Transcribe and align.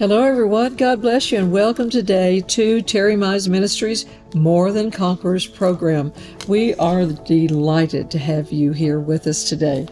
Hello, 0.00 0.22
everyone. 0.22 0.76
God 0.76 1.02
bless 1.02 1.30
you, 1.30 1.36
and 1.36 1.52
welcome 1.52 1.90
today 1.90 2.40
to 2.40 2.80
Terry 2.80 3.16
Mize 3.16 3.50
Ministries 3.50 4.06
More 4.34 4.72
Than 4.72 4.90
Conquerors 4.90 5.46
program. 5.46 6.10
We 6.48 6.74
are 6.76 7.04
delighted 7.04 8.10
to 8.12 8.18
have 8.18 8.50
you 8.50 8.72
here 8.72 8.98
with 8.98 9.26
us 9.26 9.46
today. 9.46 9.86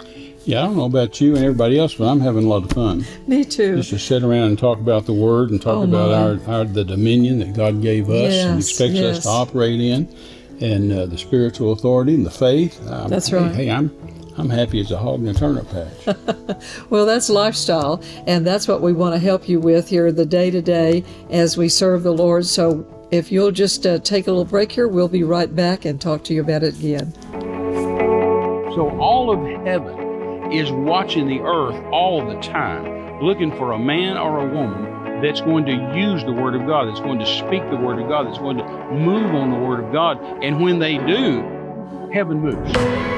Yeah, 0.47 0.63
I 0.63 0.63
don't 0.65 0.79
know 0.79 0.87
about 0.87 1.21
you 1.21 1.37
and 1.37 1.45
everybody 1.45 1.79
else, 1.79 1.93
but 1.93 2.09
I'm 2.09 2.21
having 2.21 2.47
a 2.47 2.49
lot 2.49 2.65
of 2.65 2.71
fun. 2.71 3.05
Me 3.27 3.45
too. 3.45 3.77
Just 3.77 3.91
to 3.91 3.99
sit 3.99 4.23
around 4.23 4.45
and 4.45 4.59
talk 4.59 4.79
about 4.79 5.05
the 5.05 5.13
Word 5.13 5.51
and 5.51 5.61
talk 5.61 5.77
Oh, 5.77 5.83
about 5.83 6.11
our, 6.49 6.55
our 6.55 6.65
the 6.65 6.87
dominion 6.87 7.41
that 7.41 7.53
God 7.53 7.83
gave 7.83 8.09
us 8.09 8.33
and 8.33 8.59
expects 8.61 8.95
yes. 8.95 9.19
us 9.19 9.23
to 9.25 9.29
operate 9.29 9.79
in, 9.79 10.09
and 10.63 10.91
uh, 10.91 11.05
the 11.05 11.19
spiritual 11.19 11.73
authority 11.73 12.15
and 12.15 12.25
the 12.25 12.31
faith. 12.31 12.81
Um, 12.89 13.11
That's 13.11 13.29
hey, 13.29 13.37
right. 13.37 13.55
Hey, 13.55 13.71
I'm 13.71 13.91
I'm 14.39 14.49
happy 14.49 14.81
as 14.81 14.93
a 14.93 14.97
hog 14.97 15.21
in 15.21 15.29
a 15.29 15.35
turnip 15.35 15.69
patch. 15.71 16.17
Well, 16.91 17.07
that's 17.07 17.29
lifestyle, 17.29 18.03
and 18.27 18.47
that's 18.47 18.67
what 18.67 18.81
we 18.81 18.93
want 18.93 19.15
to 19.15 19.19
help 19.19 19.49
you 19.49 19.61
with 19.61 19.89
here, 19.89 20.11
the 20.11 20.25
day 20.25 20.51
to 20.51 20.63
day 20.63 21.05
as 21.31 21.57
we 21.57 21.69
serve 21.69 22.03
the 22.03 22.13
Lord. 22.13 22.47
So, 22.47 22.87
if 23.11 23.31
you'll 23.33 23.53
just 23.53 23.87
uh, 23.87 23.99
take 23.99 24.27
a 24.27 24.31
little 24.31 24.45
break 24.45 24.73
here, 24.73 24.89
we'll 24.89 25.09
be 25.09 25.25
right 25.25 25.55
back 25.55 25.85
and 25.85 26.01
talk 26.01 26.25
to 26.25 26.35
you 26.35 26.41
about 26.41 26.63
it 26.63 26.79
again. 26.79 27.13
So 28.75 28.97
all 29.01 29.31
of 29.31 29.41
heaven 29.67 30.53
is 30.53 30.71
watching 30.71 31.27
the 31.27 31.41
earth 31.41 31.83
all 31.93 32.25
the 32.25 32.39
time, 32.41 33.23
looking 33.23 33.51
for 33.57 33.73
a 33.73 33.79
man 33.79 34.17
or 34.17 34.47
a 34.47 34.55
woman 34.55 35.21
that's 35.23 35.41
going 35.41 35.65
to 35.67 35.73
use 35.97 36.23
the 36.25 36.33
Word 36.33 36.55
of 36.55 36.67
God, 36.67 36.89
that's 36.89 37.01
going 37.01 37.19
to 37.19 37.27
speak 37.27 37.69
the 37.71 37.77
Word 37.77 37.99
of 37.99 38.09
God, 38.09 38.27
that's 38.27 38.39
going 38.39 38.59
to 38.59 38.65
move 38.93 39.35
on 39.35 39.51
the 39.51 39.59
Word 39.59 39.83
of 39.85 39.93
God. 39.93 40.21
And 40.45 40.61
when 40.61 40.79
they 40.79 40.99
do, 40.99 41.41
heaven 42.13 42.41
moves. 42.41 43.18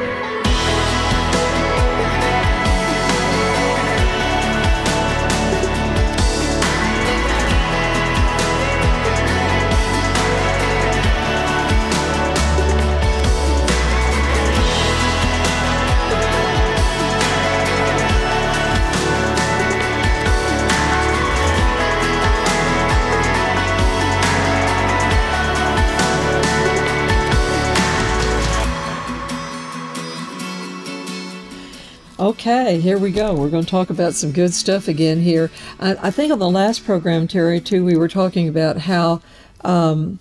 Okay, 32.20 32.78
here 32.80 32.98
we 32.98 33.12
go. 33.12 33.32
We're 33.32 33.48
going 33.48 33.64
to 33.64 33.70
talk 33.70 33.88
about 33.88 34.12
some 34.12 34.30
good 34.30 34.52
stuff 34.52 34.88
again 34.88 35.22
here. 35.22 35.50
I, 35.78 35.96
I 36.08 36.10
think 36.10 36.30
on 36.30 36.38
the 36.38 36.50
last 36.50 36.84
program, 36.84 37.26
Terry, 37.26 37.60
too, 37.60 37.82
we 37.82 37.96
were 37.96 38.08
talking 38.08 38.46
about 38.46 38.76
how, 38.76 39.22
um, 39.62 40.18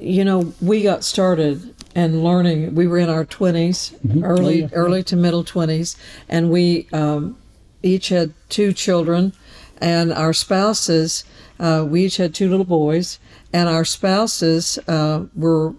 you 0.00 0.24
know, 0.24 0.54
we 0.62 0.82
got 0.82 1.04
started 1.04 1.74
and 1.94 2.24
learning. 2.24 2.74
We 2.74 2.86
were 2.86 2.96
in 2.96 3.10
our 3.10 3.26
20s, 3.26 4.24
early, 4.24 4.62
yeah. 4.62 4.68
early 4.72 5.02
to 5.02 5.14
middle 5.14 5.44
20s, 5.44 5.98
and 6.26 6.50
we 6.50 6.88
um, 6.94 7.36
each 7.82 8.08
had 8.08 8.32
two 8.48 8.72
children, 8.72 9.34
and 9.76 10.14
our 10.14 10.32
spouses, 10.32 11.24
uh, 11.60 11.84
we 11.86 12.06
each 12.06 12.16
had 12.16 12.34
two 12.34 12.48
little 12.48 12.64
boys, 12.64 13.18
and 13.52 13.68
our 13.68 13.84
spouses 13.84 14.78
uh, 14.88 15.26
were, 15.34 15.74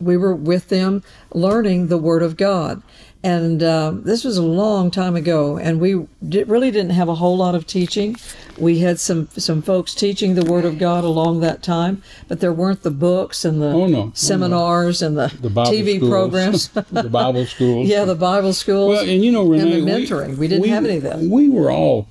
we 0.00 0.16
were 0.16 0.34
with 0.34 0.68
them 0.68 1.04
learning 1.32 1.86
the 1.86 1.98
Word 1.98 2.24
of 2.24 2.36
God. 2.36 2.82
And 3.26 3.60
um, 3.64 4.04
this 4.04 4.22
was 4.22 4.36
a 4.36 4.42
long 4.42 4.90
time 4.92 5.16
ago, 5.16 5.56
and 5.58 5.80
we 5.80 6.06
di- 6.28 6.44
really 6.44 6.70
didn't 6.70 6.92
have 6.92 7.08
a 7.08 7.16
whole 7.16 7.36
lot 7.36 7.56
of 7.56 7.66
teaching. 7.66 8.14
We 8.56 8.78
had 8.78 9.00
some 9.00 9.28
some 9.36 9.62
folks 9.62 9.94
teaching 9.96 10.34
the 10.36 10.44
Word 10.44 10.64
of 10.64 10.78
God 10.78 11.02
along 11.02 11.40
that 11.40 11.60
time, 11.60 12.02
but 12.28 12.38
there 12.38 12.52
weren't 12.52 12.84
the 12.84 12.92
books 12.92 13.44
and 13.44 13.60
the 13.60 13.66
Oh, 13.72 13.86
no. 13.88 13.98
Oh, 13.98 14.04
no. 14.06 14.12
seminars 14.14 15.02
and 15.02 15.18
the, 15.18 15.34
The 15.40 15.50
Bible 15.50 15.72
TV 15.72 15.96
schools, 15.96 16.10
programs. 16.10 16.68
the 16.92 17.10
Bible 17.10 17.46
schools. 17.54 17.88
yeah, 17.88 18.04
the 18.04 18.14
Bible 18.14 18.52
schools. 18.52 18.90
Well, 18.90 19.08
and 19.08 19.24
you 19.24 19.32
know, 19.32 19.52
and 19.52 19.72
the 19.72 19.80
mentoring. 19.82 20.36
We, 20.38 20.46
didn't 20.46 20.68
have 20.68 20.84
any 20.84 20.98
of 20.98 21.02
that. 21.02 21.18
We 21.18 21.48
were 21.48 21.70
all 21.72 22.06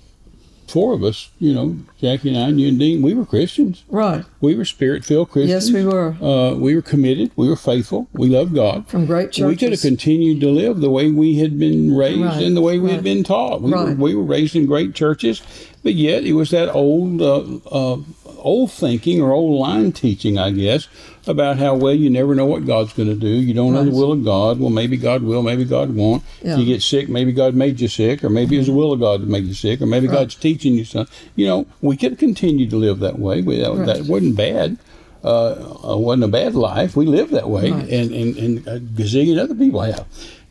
four 0.67 0.93
of 0.93 1.03
us. 1.03 1.29
You 1.39 1.53
know, 1.53 1.77
Jackie 1.99 2.29
and 2.29 2.37
I, 2.37 2.47
and 2.49 2.59
you 2.59 2.67
and 2.69 2.79
Dean. 2.79 3.01
We 3.01 3.13
were 3.13 3.25
Christians. 3.25 3.83
right. 3.89 4.25
We 4.41 4.55
were 4.55 4.65
spirit-filled 4.65 5.31
Christians. 5.31 5.69
Yes, 5.69 5.73
we 5.73 5.85
were. 5.85 6.15
Uh, 6.21 6.55
we 6.55 6.75
were 6.75 6.81
committed. 6.81 7.31
We 7.35 7.49
were 7.49 7.55
faithful. 7.55 8.07
We 8.13 8.27
loved 8.29 8.53
God. 8.53 8.87
From 8.87 9.05
great 9.05 9.31
churches. 9.31 9.45
We 9.47 9.55
could 9.55 9.71
have 9.71 9.81
continued 9.81 10.39
to 10.41 10.49
live 10.49 10.79
the 10.81 10.89
way 10.91 11.09
we 11.11 11.39
had 11.39 11.57
been 11.57 11.95
raised 11.95 12.21
Right, 12.21 12.43
and 12.43 12.55
the 12.55 12.61
way 12.61 12.77
we 12.79 12.87
right. 12.89 12.95
had 12.95 13.03
been 13.03 13.23
taught. 13.23 13.61
We, 13.61 13.71
were, 13.71 13.85
Right. 13.85 13.97
we 13.97 14.13
were 14.15 14.23
raised 14.23 14.55
in 14.55 14.65
great 14.67 14.93
churches, 14.93 15.41
but 15.83 15.93
yet 15.95 16.23
it 16.25 16.33
was 16.33 16.51
that 16.51 16.69
old, 16.73 17.21
uh, 17.21 17.41
uh, 17.71 17.97
old 18.45 18.71
thinking 18.71 19.21
or 19.21 19.31
old 19.33 19.59
line 19.59 19.91
teaching, 19.91 20.37
I 20.37 20.51
guess, 20.51 20.87
about 21.27 21.57
how 21.57 21.75
well 21.75 21.93
you 21.93 22.09
never 22.09 22.35
know 22.35 22.45
what 22.45 22.65
God's 22.65 22.93
going 22.93 23.09
to 23.09 23.15
do. 23.15 23.27
You 23.27 23.53
don't 23.53 23.73
know 23.73 23.83
the 23.83 23.91
will 23.91 24.11
of 24.11 24.23
God. 24.23 24.59
Well, 24.59 24.69
maybe 24.69 24.95
God 24.97 25.23
will, 25.23 25.41
maybe 25.41 25.65
God 25.65 25.95
won't. 25.95 26.23
Yeah. 26.41 26.53
If 26.53 26.59
you 26.59 26.65
get 26.65 26.81
sick, 26.81 27.09
maybe 27.09 27.31
God 27.33 27.55
made 27.55 27.79
you 27.81 27.87
sick, 27.87 28.23
or 28.23 28.29
maybe 28.29 28.57
it's 28.57 28.67
the 28.67 28.73
will 28.73 28.93
of 28.93 28.99
God 28.99 29.21
to 29.21 29.25
make 29.25 29.43
you 29.45 29.53
sick, 29.55 29.81
or 29.81 29.87
maybe 29.87 30.07
Right. 30.07 30.13
God's 30.19 30.35
teaching 30.35 30.75
you 30.75 30.85
something. 30.85 31.13
You 31.35 31.47
know, 31.47 31.65
we 31.81 31.97
could 31.97 32.17
continue 32.19 32.69
to 32.69 32.77
live 32.77 32.99
that 32.99 33.17
way. 33.19 33.41
We, 33.41 33.57
that, 33.57 33.73
Right. 33.73 33.85
that 33.87 34.05
wasn't 34.05 34.35
bad 34.37 34.77
uh, 35.23 35.89
uh, 35.93 35.97
wasn't 35.97 36.23
a 36.25 36.27
bad 36.27 36.53
life. 36.53 36.95
We 36.95 37.07
lived 37.07 37.31
that 37.31 37.49
way, 37.49 37.71
Right. 37.71 37.89
and, 37.89 38.11
and, 38.11 38.37
and 38.37 38.67
a 38.67 38.79
gazillion 38.79 39.39
other 39.39 39.55
people 39.55 39.81
have. 39.81 40.05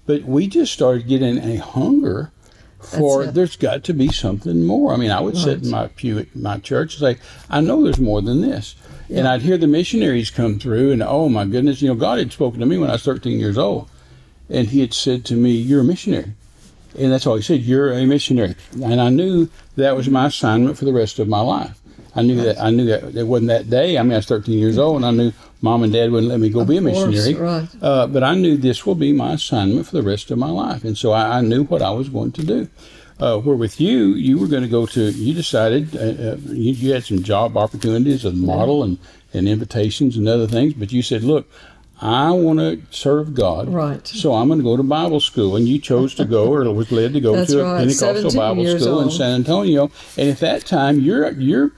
But 0.04 0.24
we 0.24 0.48
just 0.48 0.72
started 0.72 1.06
getting 1.06 1.38
a 1.38 1.56
hunger 1.58 2.32
for 2.84 3.26
there's 3.26 3.56
got 3.56 3.84
to 3.84 3.92
be 3.92 4.08
something 4.08 4.64
more. 4.64 4.92
I 4.92 4.96
mean, 4.96 5.10
I 5.10 5.20
would 5.20 5.36
sit 5.36 5.62
in 5.62 5.70
my 5.70 5.88
pew 5.88 6.18
at 6.18 6.34
my 6.36 6.58
church 6.58 6.94
and 6.94 7.16
say, 7.18 7.22
I 7.50 7.60
know 7.60 7.82
there's 7.82 7.98
more 7.98 8.22
than 8.22 8.40
this. 8.40 8.74
And 9.10 9.28
I'd 9.28 9.42
hear 9.42 9.58
the 9.58 9.66
missionaries 9.66 10.30
come 10.30 10.58
through, 10.58 10.92
and 10.92 11.02
oh 11.02 11.28
my 11.28 11.44
goodness, 11.44 11.82
you 11.82 11.88
know, 11.88 11.94
God 11.94 12.18
had 12.18 12.32
spoken 12.32 12.60
to 12.60 12.66
me 12.66 12.78
when 12.78 12.88
I 12.88 12.94
was 12.94 13.04
13 13.04 13.38
years 13.38 13.58
old. 13.58 13.88
And 14.48 14.68
He 14.68 14.80
had 14.80 14.94
said 14.94 15.24
to 15.26 15.34
me, 15.34 15.50
You're 15.52 15.80
a 15.80 15.84
missionary. 15.84 16.32
And 16.98 17.12
that's 17.12 17.26
all 17.26 17.36
He 17.36 17.42
said, 17.42 17.60
You're 17.60 17.92
a 17.92 18.06
missionary. 18.06 18.54
And 18.82 19.00
I 19.00 19.10
knew 19.10 19.50
that 19.76 19.96
was 19.96 20.08
my 20.08 20.26
assignment 20.26 20.78
for 20.78 20.84
the 20.84 20.92
rest 20.92 21.18
of 21.18 21.28
my 21.28 21.40
life. 21.40 21.78
I 22.16 22.22
knew 22.22 22.36
that 22.42 22.60
I 22.60 22.70
knew 22.70 22.86
that 22.86 23.16
it 23.16 23.24
wasn't 23.24 23.48
that 23.48 23.68
day. 23.68 23.98
I 23.98 24.02
mean, 24.02 24.12
I 24.12 24.16
was 24.16 24.26
13 24.26 24.58
years 24.58 24.78
old, 24.78 24.96
and 24.96 25.06
I 25.06 25.10
knew 25.10 25.32
mom 25.60 25.82
and 25.82 25.92
dad 25.92 26.10
wouldn't 26.10 26.30
let 26.30 26.40
me 26.40 26.48
go 26.48 26.64
be 26.64 26.76
a 26.76 26.80
course, 26.80 27.06
missionary. 27.06 27.34
right. 27.34 27.68
Uh, 27.82 28.06
but 28.06 28.22
I 28.22 28.34
knew 28.34 28.56
this 28.56 28.86
will 28.86 28.94
be 28.94 29.12
my 29.12 29.32
assignment 29.32 29.86
for 29.86 29.96
the 29.96 30.02
rest 30.02 30.30
of 30.30 30.38
my 30.38 30.50
life, 30.50 30.84
and 30.84 30.96
so 30.96 31.12
I, 31.12 31.38
I 31.38 31.40
knew 31.40 31.64
what 31.64 31.82
I 31.82 31.90
was 31.90 32.08
going 32.08 32.32
to 32.32 32.44
do. 32.44 32.68
Uh, 33.20 33.38
where 33.38 33.54
with 33.54 33.80
you, 33.80 34.08
you 34.08 34.38
were 34.38 34.48
going 34.48 34.64
to 34.64 34.68
go 34.68 34.86
to. 34.86 35.10
You 35.10 35.34
decided 35.34 35.96
uh, 35.96 36.00
uh, 36.32 36.36
you, 36.46 36.72
you 36.72 36.92
had 36.92 37.04
some 37.04 37.22
job 37.22 37.56
opportunities 37.56 38.24
as 38.24 38.32
a 38.32 38.36
model 38.36 38.82
and, 38.82 38.98
and 39.32 39.48
invitations 39.48 40.16
and 40.16 40.28
other 40.28 40.48
things, 40.48 40.74
but 40.74 40.92
you 40.92 41.00
said, 41.00 41.22
"Look, 41.22 41.48
I 42.00 42.32
want 42.32 42.58
to 42.58 42.82
serve 42.90 43.34
God, 43.34 43.68
Right. 43.68 44.04
So 44.06 44.34
I'm 44.34 44.48
going 44.48 44.58
to 44.58 44.64
go 44.64 44.76
to 44.76 44.82
Bible 44.82 45.20
school." 45.20 45.54
And 45.54 45.68
you 45.68 45.78
chose 45.78 46.12
to 46.16 46.24
go, 46.24 46.52
or 46.52 46.64
was 46.74 46.90
led 46.90 47.12
to 47.12 47.20
go 47.20 47.44
to 47.46 47.60
a 47.60 47.64
right, 47.64 47.78
Pentecostal 47.78 48.34
Bible 48.34 48.78
school 48.78 49.00
in. 49.02 49.10
San 49.12 49.30
Antonio. 49.36 49.92
And 50.18 50.28
at 50.28 50.38
that 50.38 50.66
time, 50.66 50.98
your 50.98 51.30
your 51.34 51.70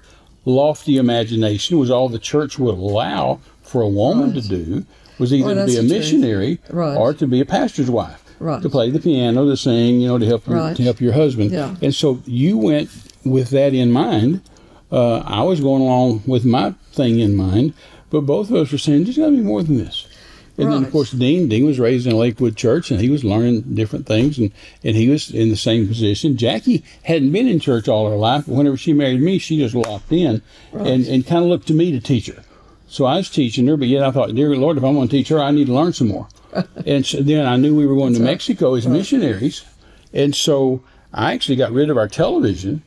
lofty 0.46 0.96
imagination 0.96 1.78
was 1.78 1.90
all 1.90 2.08
the 2.08 2.18
church 2.18 2.58
would 2.58 2.74
allow 2.76 3.40
for 3.62 3.82
a 3.82 3.88
woman 3.88 4.32
Right. 4.32 4.42
to 4.42 4.48
do 4.48 4.84
was 5.18 5.32
either 5.34 5.54
Well, 5.54 5.66
to 5.66 5.72
be 5.72 5.76
a 5.78 5.82
missionary 5.82 6.58
Right. 6.70 6.96
or 6.96 7.12
to 7.14 7.26
be 7.26 7.40
a 7.40 7.44
pastor's 7.44 7.90
wife. 7.90 8.22
Right. 8.38 8.62
To 8.62 8.68
play 8.68 8.90
the 8.90 8.98
piano, 9.00 9.46
to 9.48 9.56
sing, 9.56 10.00
you 10.00 10.08
know, 10.08 10.18
to 10.18 10.26
help 10.26 10.46
your, 10.46 10.72
to 10.74 10.82
help 10.82 11.00
your 11.00 11.12
husband. 11.14 11.50
Yeah. 11.52 11.74
And 11.82 11.94
so 11.94 12.20
you 12.26 12.56
went 12.58 12.90
with 13.24 13.50
that 13.50 13.74
in 13.74 13.90
mind. 13.92 14.40
Uh, 14.92 15.18
I 15.26 15.42
was 15.42 15.60
going 15.60 15.82
along 15.82 16.22
with 16.26 16.44
my 16.44 16.74
thing 16.92 17.18
in 17.18 17.34
mind, 17.34 17.72
but 18.10 18.20
both 18.20 18.50
of 18.50 18.56
us 18.56 18.72
were 18.72 18.78
saying 18.78 19.04
there's 19.04 19.16
got 19.18 19.26
to 19.26 19.32
be 19.32 19.42
more 19.42 19.62
than 19.62 19.78
this. 19.78 20.06
And 20.58 20.72
then, 20.72 20.84
of 20.84 20.90
course, 20.90 21.10
Dean 21.10 21.48
Dean 21.48 21.66
was 21.66 21.78
raised 21.78 22.06
in 22.06 22.16
Lakewood 22.16 22.56
Church, 22.56 22.90
and 22.90 23.00
he 23.00 23.10
was 23.10 23.24
learning 23.24 23.74
different 23.74 24.06
things, 24.06 24.38
and, 24.38 24.50
and 24.82 24.96
he 24.96 25.08
was 25.08 25.30
in 25.30 25.50
the 25.50 25.56
same 25.56 25.86
position. 25.86 26.38
Jackie 26.38 26.82
hadn't 27.04 27.32
been 27.32 27.46
in 27.46 27.60
church 27.60 27.88
all 27.88 28.08
her 28.08 28.16
life. 28.16 28.46
But 28.46 28.54
whenever 28.54 28.76
she 28.76 28.94
married 28.94 29.20
me, 29.20 29.38
she 29.38 29.58
just 29.58 29.74
locked 29.74 30.10
in 30.10 30.40
and, 30.72 31.06
and 31.06 31.26
kind 31.26 31.44
of 31.44 31.50
looked 31.50 31.66
to 31.68 31.74
me 31.74 31.92
to 31.92 32.00
teach 32.00 32.28
her. 32.28 32.42
So 32.88 33.04
I 33.04 33.16
was 33.16 33.28
teaching 33.28 33.66
her, 33.66 33.76
but 33.76 33.88
yet 33.88 34.02
I 34.02 34.10
thought, 34.10 34.34
dear 34.34 34.54
Lord, 34.56 34.78
if 34.78 34.84
I'm 34.84 34.94
going 34.94 35.08
to 35.08 35.16
teach 35.16 35.28
her, 35.28 35.40
I 35.40 35.50
need 35.50 35.66
to 35.66 35.74
learn 35.74 35.92
some 35.92 36.08
more. 36.08 36.28
and 36.86 37.04
so 37.04 37.20
then 37.20 37.44
I 37.44 37.56
knew 37.56 37.74
we 37.74 37.86
were 37.86 37.96
going 37.96 38.14
to 38.14 38.20
Mexico 38.20 38.74
as 38.74 38.86
missionaries, 38.86 39.64
and 40.14 40.34
so 40.34 40.82
I 41.12 41.34
actually 41.34 41.56
got 41.56 41.72
rid 41.72 41.90
of 41.90 41.98
our 41.98 42.08
television, 42.08 42.82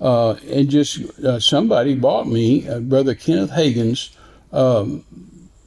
uh, 0.00 0.32
and 0.50 0.68
just 0.68 0.98
uh, 1.20 1.38
somebody 1.38 1.94
bought 1.94 2.26
me 2.26 2.66
uh, 2.68 2.80
Brother 2.80 3.14
Kenneth 3.14 3.50
Hagin's 3.50 4.16
um, 4.52 5.04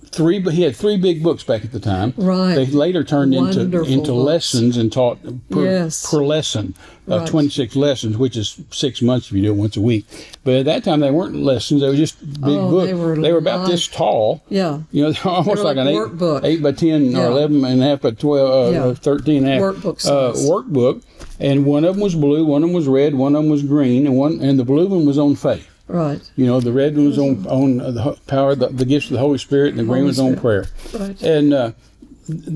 three. 0.10 0.40
But 0.40 0.54
he 0.54 0.62
had 0.63 0.75
three 0.75 0.98
big 0.98 1.22
books 1.24 1.44
back 1.44 1.63
at 1.66 1.72
the 1.72 1.80
time. 1.80 2.13
Right. 2.18 2.56
They 2.56 2.66
later 2.66 3.04
turned 3.04 3.34
into 3.34 3.60
Wonderful 3.60 3.92
into 3.94 4.12
books. 4.12 4.25
lessons 4.25 4.78
and 4.78 4.92
taught 4.92 5.18
per, 5.50 5.63
Yes. 5.63 6.10
per 6.10 6.24
lesson, 6.25 6.74
uh, 7.10 7.19
Right. 7.19 7.28
26 7.28 7.75
lessons, 7.75 8.18
which 8.18 8.36
is 8.38 8.57
six 8.72 9.02
months 9.02 9.28
if 9.28 9.34
you 9.34 9.42
do 9.44 9.50
it 9.50 9.56
once 9.56 9.78
a 9.78 9.81
week. 9.81 10.06
But 10.44 10.56
at 10.56 10.66
that 10.66 10.84
time, 10.84 11.00
they 11.00 11.12
weren't 11.12 11.36
lessons; 11.42 11.81
they 11.81 11.88
were 11.90 11.96
just 11.96 12.19
big 12.42 12.42
Oh, 12.44 12.69
books. 12.69 12.88
they 13.22 13.31
were 13.31 13.38
about 13.38 13.62
like- 13.62 13.72
this 13.72 13.88
tall. 13.88 14.42
Yeah. 14.50 14.80
You 14.92 15.04
know, 15.04 15.12
they're 15.13 15.28
almost 15.31 15.57
were 15.60 15.63
like, 15.63 15.78
like 15.78 15.88
an 15.88 16.44
eight, 16.44 16.44
eight 16.44 16.63
by 16.63 16.72
10 16.72 17.12
Yeah. 17.12 17.25
or 17.28 17.31
11 17.31 17.63
and 17.66 17.81
a 17.81 17.86
half 17.86 18.02
by 18.02 18.12
12, 18.12 18.69
uh, 18.69 18.72
Yeah. 18.72 18.86
uh, 18.86 18.94
13 18.96 19.46
and 19.46 19.48
a 19.48 19.52
half 19.52 19.62
Workbook 19.62 20.06
uh, 20.07 20.34
workbook. 20.34 21.02
And 21.40 21.66
one 21.66 21.84
of 21.84 21.96
them 21.96 22.04
was 22.04 22.16
blue, 22.16 22.46
one 22.46 22.63
of 22.63 22.69
them 22.69 22.75
was 22.75 22.88
red, 22.88 23.13
one 23.16 23.36
of 23.36 23.44
them 23.44 23.52
was 23.52 23.62
green, 23.63 24.06
and 24.07 24.16
one 24.16 24.40
and 24.42 24.57
the 24.57 24.63
blue 24.63 24.88
one 24.88 25.06
was 25.06 25.18
on 25.18 25.36
faith. 25.36 25.68
Right. 25.87 26.21
You 26.35 26.47
know, 26.47 26.59
the 26.59 26.71
red 26.71 26.95
one 26.95 27.05
was 27.05 27.19
on 27.19 27.45
on 27.47 27.77
the 27.77 28.17
power, 28.27 28.55
the, 28.55 28.69
the 28.69 28.85
gifts 28.85 29.05
of 29.07 29.13
the 29.13 29.19
Holy 29.19 29.37
Spirit, 29.37 29.69
and 29.69 29.79
the 29.79 29.83
green 29.83 30.05
was 30.05 30.19
on 30.19 30.35
prayer. 30.35 30.65
Right. 30.93 31.21
And 31.21 31.53
uh, 31.53 31.71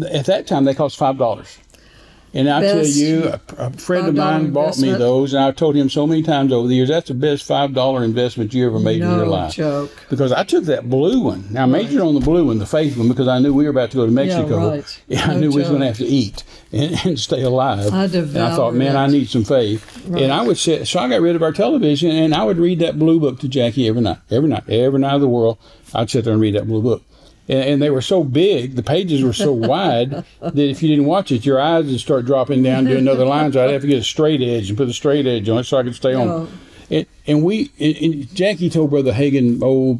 at 0.09 0.25
that 0.25 0.47
time, 0.47 0.65
they 0.65 0.73
cost 0.73 0.97
five 0.97 1.17
dollars. 1.17 1.57
And 2.31 2.47
I 2.47 2.61
tell 2.61 2.75
Best 2.77 2.95
you, 2.95 3.23
a, 3.25 3.39
a 3.57 3.69
friend 3.71 4.07
of 4.07 4.13
$5 4.13 4.17
mine 4.17 4.53
bought 4.53 4.77
me 4.77 4.89
investment. 4.89 4.99
those, 4.99 5.33
and 5.33 5.43
I've 5.43 5.55
told 5.55 5.75
him 5.75 5.89
so 5.89 6.05
many 6.05 6.21
times 6.21 6.53
over 6.53 6.67
the 6.67 6.75
years, 6.75 6.89
that's 6.89 7.07
the 7.07 7.15
best 7.15 7.43
five 7.43 7.73
dollar 7.73 8.03
investment 8.03 8.53
you 8.53 8.67
ever 8.67 8.77
made 8.79 9.01
in 9.01 9.07
your 9.09 9.25
No 9.25 9.31
life. 9.31 9.53
joke. 9.55 9.91
Because 10.11 10.31
I 10.31 10.43
took 10.43 10.65
that 10.65 10.87
blue 10.89 11.21
one. 11.21 11.45
Now 11.49 11.63
I 11.63 11.65
majored 11.65 12.01
on 12.01 12.13
the 12.13 12.19
blue 12.19 12.45
one, 12.45 12.59
the 12.59 12.67
faith 12.67 12.97
one, 12.97 13.07
because 13.07 13.27
I 13.27 13.39
knew 13.39 13.51
we 13.53 13.63
were 13.63 13.71
about 13.71 13.89
to 13.91 13.97
go 13.97 14.05
to 14.05 14.11
Mexico. 14.11 14.69
right. 14.69 15.01
Yeah, 15.07 15.23
I 15.25 15.33
No 15.33 15.39
knew 15.39 15.49
we 15.49 15.59
was 15.61 15.69
going 15.69 15.81
to 15.81 15.87
joke. 15.87 15.97
have 15.97 15.97
to 15.97 16.05
eat 16.05 16.43
and, 16.71 16.95
and 17.05 17.19
stay 17.19 17.41
alive. 17.41 17.91
I 17.93 18.03
and 18.03 18.37
I 18.37 18.55
thought, 18.55 18.73
devoured 18.73 18.75
man, 18.75 18.95
I 18.95 19.05
it. 19.05 19.11
need 19.11 19.29
some 19.29 19.43
faith. 19.43 20.05
And 20.07 20.31
I 20.31 20.43
would 20.43 20.57
sit, 20.57 20.87
so 20.87 20.99
I 20.99 21.09
got 21.09 21.21
rid 21.21 21.35
of 21.35 21.41
our 21.41 21.51
television, 21.51 22.11
and 22.11 22.35
I 22.35 22.43
would 22.43 22.57
read 22.59 22.77
that 22.79 22.99
blue 22.99 23.19
book 23.19 23.39
to 23.39 23.47
Jackie 23.47 23.87
every 23.87 24.01
night, 24.01 24.19
every 24.29 24.49
night, 24.49 24.69
every 24.69 24.99
night 24.99 25.15
of 25.15 25.21
the 25.21 25.27
world. 25.27 25.57
I'd 25.95 26.09
sit 26.11 26.25
there 26.25 26.33
and 26.33 26.41
read 26.41 26.53
that 26.55 26.67
blue 26.67 26.83
book. 26.83 27.01
And, 27.49 27.59
and 27.69 27.81
they 27.81 27.89
were 27.89 28.01
so 28.01 28.23
big, 28.23 28.75
the 28.75 28.83
pages 28.83 29.23
were 29.23 29.33
so 29.33 29.51
wide 29.51 30.11
that 30.41 30.57
if 30.57 30.81
you 30.81 30.87
didn't 30.89 31.05
watch 31.05 31.31
it, 31.31 31.45
your 31.45 31.59
eyes 31.59 31.85
would 31.87 31.99
start 31.99 32.25
dropping 32.25 32.63
down 32.63 32.85
to 32.85 32.95
another 32.95 33.25
line. 33.25 33.51
So 33.51 33.61
I'd 33.63 33.71
have 33.71 33.81
to 33.81 33.87
get 33.87 33.97
a 33.99 34.03
straight 34.03 34.41
edge 34.41 34.69
and 34.69 34.77
put 34.77 34.87
a 34.87 34.93
straight 34.93 35.25
edge 35.27 35.49
on 35.49 35.57
it 35.57 35.63
so 35.65 35.77
I 35.79 35.83
could 35.83 35.95
stay 35.95 36.13
Oh. 36.13 36.21
on. 36.43 36.59
And, 36.91 37.05
and 37.27 37.43
we, 37.43 37.71
and, 37.79 37.95
and 37.97 38.35
Jackie 38.35 38.69
told 38.69 38.91
Brother 38.91 39.11
Hagin, 39.13 39.59
oh, 39.61 39.99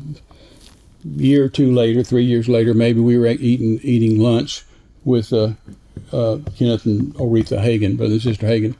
year 1.04 1.46
or 1.46 1.50
two 1.50 1.72
later, 1.74 2.04
three 2.04 2.24
years 2.26 2.48
later, 2.50 2.74
maybe 2.74 3.00
we 3.00 3.18
were 3.18 3.28
eating 3.28 3.80
eating 3.84 4.20
lunch 4.20 4.64
with 5.06 5.32
uh, 5.32 5.52
uh, 6.12 6.40
Kenneth 6.58 6.86
and 6.86 7.14
Oretha 7.16 7.60
Hagin, 7.64 7.96
brother 7.96 8.14
and 8.14 8.22
sister 8.22 8.48
Hagin, 8.48 8.76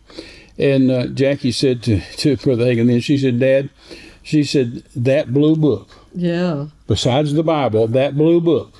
and 0.58 0.92
uh, 0.92 1.08
Jackie 1.08 1.52
said 1.52 1.82
to 1.84 2.02
to 2.18 2.36
Brother 2.38 2.66
Hagin, 2.66 2.88
then 2.88 3.00
she 3.00 3.18
said, 3.18 3.40
Dad, 3.40 3.70
she 4.24 4.44
said 4.44 4.84
that 4.96 5.34
blue 5.34 5.56
book, 5.56 5.90
Yeah. 6.14 6.68
besides 6.88 7.34
the 7.34 7.44
Bible, 7.44 7.88
that 7.88 8.16
blue 8.16 8.42
book. 8.42 8.74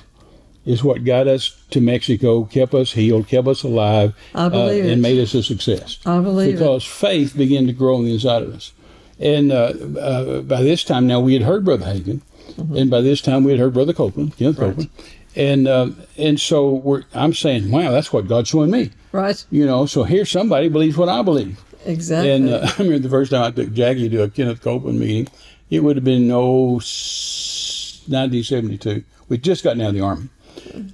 Is 0.66 0.84
what 0.84 1.04
got 1.04 1.26
us 1.26 1.56
to 1.70 1.80
Mexico, 1.80 2.44
kept 2.44 2.74
us 2.74 2.92
healed, 2.92 3.26
kept 3.28 3.48
us 3.48 3.62
alive, 3.62 4.14
I 4.34 4.50
believe 4.50 4.84
uh, 4.84 4.88
and 4.88 4.98
it. 4.98 5.02
made 5.02 5.18
us 5.18 5.32
a 5.32 5.42
success 5.42 5.98
I 6.04 6.20
believe 6.20 6.50
it. 6.50 6.52
because 6.58 6.84
faith 6.84 7.34
began 7.34 7.66
to 7.66 7.72
grow 7.72 7.96
on 7.96 8.04
the 8.04 8.12
inside 8.12 8.42
of 8.42 8.54
us. 8.54 8.72
And 9.18 9.50
uh, 9.52 9.72
uh, 9.98 10.40
by 10.42 10.62
this 10.62 10.84
time, 10.84 11.06
now 11.06 11.18
we 11.18 11.32
had 11.32 11.42
heard 11.42 11.64
Brother 11.64 11.86
Hagin, 11.86 12.20
Mm-hmm. 12.56 12.76
and 12.76 12.90
by 12.90 13.00
this 13.00 13.20
time 13.22 13.42
we 13.44 13.52
had 13.52 13.58
heard 13.60 13.72
Brother 13.72 13.94
Copeland, 13.94 14.36
Kenneth 14.36 14.58
Copeland, 14.58 14.90
and 15.34 15.66
uh, 15.66 15.90
and 16.18 16.38
so 16.38 16.68
we're, 16.74 17.04
I'm 17.14 17.32
saying, 17.32 17.70
wow, 17.70 17.90
that's 17.90 18.12
what 18.12 18.28
God's 18.28 18.50
showing 18.50 18.70
me. 18.70 18.90
Right. 19.12 19.42
You 19.50 19.64
know, 19.64 19.86
so 19.86 20.02
here 20.04 20.26
somebody 20.26 20.68
believes 20.68 20.96
what 20.96 21.08
I 21.08 21.22
believe. 21.22 21.58
Exactly. 21.86 22.32
And 22.32 22.50
uh, 22.50 22.66
I 22.78 22.82
remember 22.82 22.98
the 22.98 23.08
first 23.08 23.30
time 23.30 23.44
I 23.44 23.50
took 23.50 23.72
Jackie 23.72 24.08
to 24.10 24.24
a 24.24 24.28
Kenneth 24.28 24.60
Copeland 24.60 25.00
meeting, 25.00 25.28
it 25.70 25.80
would 25.82 25.96
have 25.96 26.04
been 26.04 26.30
s- 26.30 28.02
1972. 28.08 29.04
We 29.28 29.38
just 29.38 29.62
gotten 29.64 29.80
out 29.80 29.88
of 29.90 29.94
the 29.94 30.00
army, 30.00 30.28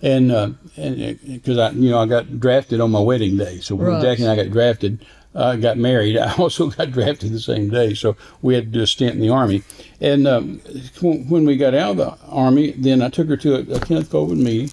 and 0.02 0.30
uh, 0.30 0.50
and 0.76 1.18
because 1.26 1.58
I 1.58 1.70
you 1.70 1.90
know 1.90 1.98
I 1.98 2.06
got 2.06 2.38
drafted 2.38 2.80
on 2.80 2.90
my 2.90 3.00
wedding 3.00 3.36
day, 3.36 3.58
so 3.60 3.74
when 3.74 3.86
Right. 3.88 4.02
Jackie 4.02 4.22
and 4.24 4.30
I 4.32 4.36
got 4.36 4.52
drafted, 4.52 5.04
uh, 5.34 5.56
got 5.56 5.78
married. 5.78 6.18
I 6.18 6.34
also 6.36 6.68
got 6.68 6.90
drafted 6.92 7.32
the 7.32 7.40
same 7.40 7.70
day, 7.70 7.94
so 7.94 8.16
we 8.42 8.54
had 8.54 8.64
to 8.66 8.70
do 8.78 8.82
a 8.82 8.86
stint 8.86 9.14
in 9.14 9.20
the 9.20 9.30
army. 9.30 9.62
And 10.00 10.26
um, 10.28 10.58
when 11.00 11.46
we 11.46 11.56
got 11.56 11.74
out 11.74 11.92
of 11.92 11.96
the 11.96 12.18
army, 12.28 12.72
then 12.72 13.00
I 13.00 13.08
took 13.08 13.28
her 13.28 13.36
to 13.38 13.54
a, 13.56 13.76
a 13.76 13.80
Kenneth 13.80 14.10
Copeland 14.10 14.42
meeting. 14.44 14.70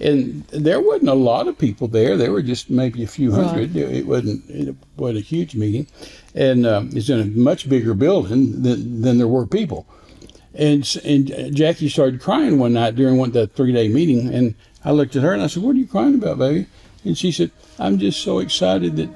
And 0.00 0.44
there 0.48 0.80
wasn't 0.80 1.10
a 1.10 1.14
lot 1.14 1.46
of 1.46 1.56
people 1.56 1.86
there. 1.86 2.16
There 2.16 2.32
were 2.32 2.42
just 2.42 2.68
maybe 2.70 3.04
a 3.04 3.06
few 3.06 3.30
hundred. 3.30 3.76
It 3.76 4.04
wasn't 4.06 4.42
it 4.50 4.74
wasn't 4.96 5.18
a 5.18 5.20
huge 5.20 5.54
meeting, 5.54 5.86
and 6.34 6.66
um, 6.66 6.90
it's 6.92 7.08
in 7.08 7.20
a 7.20 7.24
much 7.24 7.68
bigger 7.68 7.94
building 7.94 8.62
than, 8.62 9.02
than 9.02 9.18
there 9.18 9.28
were 9.28 9.46
people. 9.46 9.86
And 10.54 11.00
and 11.04 11.54
Jackie 11.54 11.88
started 11.88 12.20
crying 12.20 12.58
one 12.58 12.74
night 12.74 12.94
during 12.94 13.16
one 13.16 13.30
that 13.32 13.54
three 13.54 13.72
day 13.72 13.88
meeting, 13.88 14.32
and 14.34 14.54
I 14.84 14.90
looked 14.90 15.16
at 15.16 15.22
her 15.22 15.32
and 15.32 15.42
I 15.42 15.46
said, 15.46 15.62
"What 15.62 15.76
are 15.76 15.78
you 15.78 15.86
crying 15.86 16.14
about, 16.14 16.38
baby?" 16.38 16.66
And 17.04 17.16
she 17.16 17.32
said, 17.32 17.50
"I'm 17.78 17.98
just 17.98 18.20
so 18.20 18.38
excited 18.38 18.96
that 18.96 19.08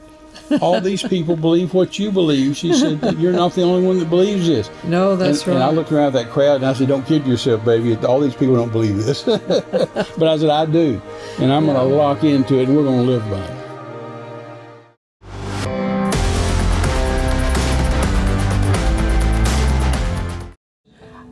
all 0.62 0.80
these 0.80 1.02
people 1.02 1.36
believe 1.36 1.74
what 1.74 1.98
you 1.98 2.10
believe." 2.10 2.56
She 2.56 2.72
said 2.72 3.02
that 3.02 3.19
you're 3.19 3.34
not 3.34 3.54
the 3.54 3.64
only 3.64 3.86
one 3.86 3.98
that 3.98 4.08
believes 4.08 4.46
this. 4.46 4.70
no, 4.84 5.14
that's 5.14 5.40
and, 5.40 5.48
right. 5.48 5.54
and 5.56 5.62
I 5.62 5.70
looked 5.72 5.92
around 5.92 6.14
that 6.14 6.30
crowd 6.30 6.56
and 6.56 6.66
I 6.66 6.72
said, 6.72 6.88
"Don't 6.88 7.04
kid 7.04 7.26
yourself, 7.26 7.62
baby. 7.66 7.94
All 7.96 8.19
these 8.19 8.34
people 8.34 8.54
don't 8.56 8.72
believe 8.72 8.96
this." 8.96 9.22
but 9.24 10.22
I 10.22 10.38
said, 10.38 10.48
"I 10.48 10.64
do, 10.64 11.02
and 11.38 11.52
I'm 11.52 11.66
going 11.66 11.76
to 11.76 11.82
lock 11.82 12.24
into 12.24 12.60
it, 12.60 12.69
and 12.69 12.74
we're 12.74 12.84
going 12.84 13.04
to 13.04 13.10
live 13.10 13.30
by 13.30 13.44
it." 13.44 13.56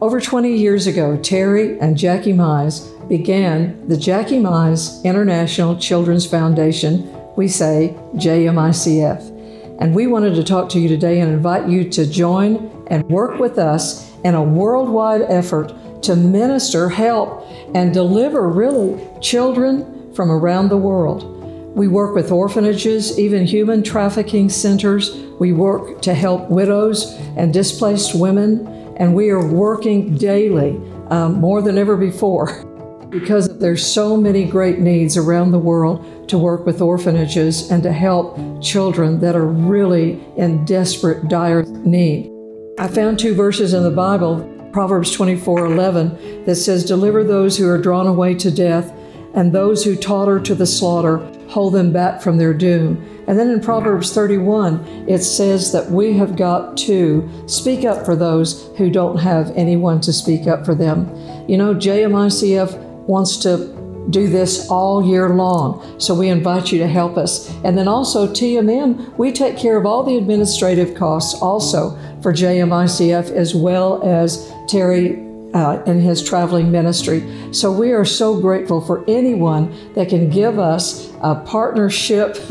Over 0.05 0.21
20 0.21 0.55
years 0.55 0.87
ago, 0.87 1.17
Terry 1.17 1.81
and 1.81 1.97
Jackie 1.97 2.35
Mize 2.35 3.09
began 3.09 3.89
the 3.89 3.97
Jackie 3.97 4.39
Mize 4.39 5.03
International 5.03 5.79
Children's 5.79 6.27
Foundation, 6.27 7.11
we 7.37 7.49
say 7.49 7.97
JMICF. 8.17 9.79
And 9.81 9.95
we 9.95 10.07
wanted 10.07 10.35
to 10.35 10.45
talk 10.45 10.69
to 10.69 10.79
you 10.79 10.91
today 10.91 11.21
and 11.21 11.33
invite 11.33 11.71
you 11.71 11.89
to 11.89 12.05
join 12.05 12.85
and 12.89 13.03
work 13.09 13.41
with 13.41 13.57
us 13.57 14.13
in 14.25 14.35
a 14.35 14.43
worldwide 14.43 15.23
effort 15.23 15.73
to 16.03 16.15
minister, 16.15 16.91
help, 16.91 17.43
and 17.75 17.95
deliver 17.95 18.51
really 18.51 19.03
children 19.23 20.13
from 20.13 20.31
around 20.31 20.69
the 20.69 20.77
world. 20.77 21.35
We 21.75 21.89
work 21.89 22.15
with 22.15 22.31
orphanages, 22.31 23.19
even 23.19 23.47
human 23.47 23.83
trafficking 23.83 24.51
centers. 24.51 25.17
We 25.41 25.53
work 25.53 26.03
to 26.03 26.13
help 26.13 26.51
widows 26.51 27.15
and 27.39 27.55
displaced 27.55 28.15
women, 28.15 28.74
and 28.97 29.15
we 29.15 29.31
are 29.31 29.47
working 29.47 30.17
daily 30.17 30.81
um, 31.09 31.35
more 31.35 31.63
than 31.63 31.79
ever 31.79 31.97
before 31.97 32.65
because 33.11 33.59
there's 33.59 33.87
so 33.87 34.17
many 34.17 34.45
great 34.45 34.81
needs 34.81 35.17
around 35.17 35.53
the 35.53 35.59
world 35.59 36.29
to 36.29 36.37
work 36.37 36.67
with 36.67 36.81
orphanages 36.81 37.71
and 37.71 37.83
to 37.83 37.93
help 37.93 38.37
children 38.63 39.21
that 39.21 39.37
are 39.37 39.47
really 39.47 40.25
in 40.37 40.65
desperate, 40.65 41.29
dire 41.29 41.63
need. 41.63 42.31
I 42.79 42.89
found 42.89 43.19
two 43.19 43.35
verses 43.35 43.73
in 43.73 43.85
the 43.85 43.91
Bible, 43.91 44.43
Proverbs 44.73 45.13
24 45.13 45.67
11, 45.67 46.45
that 46.45 46.57
says, 46.57 46.85
Deliver 46.85 47.23
those 47.23 47.57
who 47.57 47.69
are 47.69 47.79
drawn 47.79 48.09
away 48.09 48.35
to 48.35 48.51
death, 48.51 48.93
and 49.35 49.53
those 49.53 49.85
who 49.85 49.95
totter 49.95 50.41
to 50.41 50.55
the 50.55 50.67
slaughter, 50.67 51.19
hold 51.55 51.73
them 51.73 51.93
back 51.93 52.21
from 52.21 52.37
their 52.37 52.53
doom. 52.53 53.01
And 53.29 53.39
then 53.39 53.49
in 53.49 53.61
Proverbs 53.61 54.13
31, 54.13 55.07
it 55.09 55.23
says 55.23 55.71
that 55.71 55.89
we 55.89 56.13
have 56.15 56.37
got 56.37 56.77
to 56.79 57.31
speak 57.47 57.85
up 57.85 58.05
for 58.05 58.17
those 58.17 58.69
who 58.77 58.91
don't 58.91 59.19
have 59.19 59.53
anyone 59.53 60.01
to 60.01 60.13
speak 60.13 60.49
up 60.49 60.67
for 60.67 60.75
them. 60.75 61.09
You 61.49 61.57
know, 61.57 61.73
JMICF 61.73 62.77
wants 63.07 63.37
to 63.45 63.73
do 64.11 64.27
this 64.27 64.69
all 64.69 65.07
year 65.07 65.29
long. 65.29 66.01
So 66.01 66.13
we 66.13 66.29
invite 66.29 66.73
you 66.73 66.81
to 66.81 66.89
help 66.89 67.17
us. 67.17 67.49
And 67.63 67.79
then 67.79 67.87
also, 67.87 68.27
TMN, 68.27 69.17
we 69.17 69.31
take 69.31 69.57
care 69.57 69.79
of 69.79 69.87
all 69.87 70.03
the 70.03 70.17
administrative 70.17 70.97
costs 70.97 71.41
also 71.41 71.97
for 72.21 72.33
JMICF 72.33 73.31
as 73.31 73.55
well 73.55 74.03
as 74.03 74.53
Terry 74.67 75.24
uh, 75.55 75.83
and 75.87 76.03
his 76.03 76.23
traveling 76.23 76.71
ministry. 76.71 77.23
So 77.53 77.73
we 77.73 77.93
are 77.93 78.05
so 78.05 78.39
grateful 78.41 78.81
for 78.81 79.05
anyone 79.09 79.95
that 79.95 80.09
can 80.09 80.29
give 80.29 80.59
us 80.59 81.13
a 81.23 81.37
partnership 81.47 82.37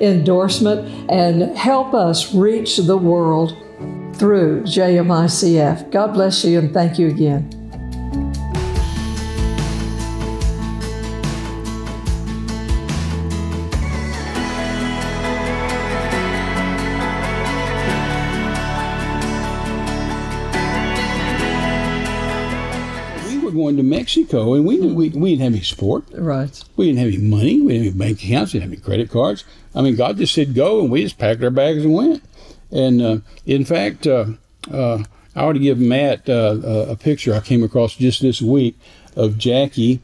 endorsement 0.00 1.10
and 1.10 1.56
help 1.56 1.94
us 1.94 2.34
reach 2.34 2.76
the 2.76 2.96
world 2.96 3.56
through 4.16 4.62
JMICF. 4.64 5.90
God 5.90 6.08
bless 6.08 6.44
you 6.44 6.58
and 6.58 6.74
thank 6.74 6.98
you 6.98 7.08
again. 7.08 7.61
Mexico, 24.02 24.54
and 24.54 24.66
we 24.66 24.78
knew 24.78 24.94
we, 24.94 25.10
we 25.10 25.30
didn't 25.30 25.42
have 25.44 25.52
any 25.52 25.62
support. 25.62 26.04
Right. 26.12 26.62
We 26.76 26.86
didn't 26.86 26.98
have 26.98 27.08
any 27.08 27.18
money. 27.18 27.60
We 27.60 27.72
didn't 27.72 27.86
have 27.86 27.94
any 27.94 27.98
bank 27.98 28.24
accounts. 28.24 28.52
We 28.52 28.58
didn't 28.58 28.72
have 28.72 28.78
any 28.78 28.84
credit 28.84 29.10
cards. 29.10 29.44
I 29.76 29.82
mean, 29.82 29.94
God 29.94 30.16
just 30.16 30.34
said 30.34 30.54
go, 30.54 30.80
and 30.80 30.90
we 30.90 31.02
just 31.04 31.18
packed 31.18 31.42
our 31.44 31.50
bags 31.50 31.84
and 31.84 31.94
went. 31.94 32.22
And 32.72 33.00
uh, 33.00 33.18
in 33.46 33.64
fact, 33.64 34.06
uh, 34.08 34.26
uh, 34.72 35.04
I 35.36 35.44
ought 35.44 35.52
to 35.52 35.60
give 35.60 35.78
Matt 35.78 36.28
uh, 36.28 36.58
a 36.64 36.90
a 36.92 36.96
picture 36.96 37.32
I 37.32 37.40
came 37.40 37.62
across 37.62 37.94
just 37.94 38.22
this 38.22 38.42
week 38.42 38.76
of 39.14 39.38
Jackie 39.38 40.00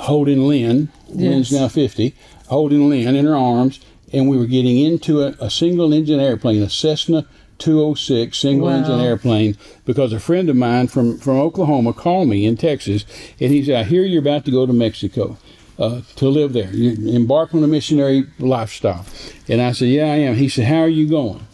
holding 0.00 0.46
Lynn. 0.48 0.90
Lynn's 1.08 1.52
now 1.52 1.68
50, 1.68 2.14
holding 2.48 2.88
Lynn 2.88 3.14
in 3.14 3.24
her 3.26 3.36
arms, 3.36 3.80
and 4.12 4.28
we 4.28 4.36
were 4.36 4.46
getting 4.46 4.78
into 4.78 5.22
a, 5.22 5.34
a 5.40 5.50
single 5.50 5.92
engine 5.92 6.20
airplane, 6.20 6.62
a 6.62 6.70
Cessna 6.70 7.26
206 7.58 8.36
single 8.38 8.68
engine 8.68 8.98
Wow. 8.98 9.04
airplane, 9.04 9.56
because 9.84 10.12
a 10.12 10.20
friend 10.20 10.48
of 10.48 10.56
mine 10.56 10.88
from, 10.88 11.18
from 11.18 11.36
Oklahoma 11.38 11.92
called 11.92 12.28
me 12.28 12.44
in 12.46 12.56
Texas, 12.56 13.04
and 13.40 13.52
he 13.52 13.64
said, 13.64 13.76
I 13.76 13.84
hear 13.84 14.02
you're 14.02 14.20
about 14.20 14.44
to 14.46 14.50
go 14.50 14.66
to 14.66 14.72
Mexico. 14.72 15.38
Uh, 15.78 16.00
to 16.16 16.26
live 16.28 16.54
there, 16.54 16.70
you 16.72 17.14
embark 17.14 17.54
on 17.54 17.62
a 17.62 17.66
missionary 17.66 18.24
lifestyle. 18.38 19.04
And 19.46 19.60
I 19.60 19.72
said, 19.72 19.88
Yeah, 19.88 20.04
I 20.04 20.16
am. 20.16 20.34
He 20.36 20.48
said, 20.48 20.64
How 20.66 20.80
are 20.80 20.88
you 20.88 21.06
going? 21.06 21.46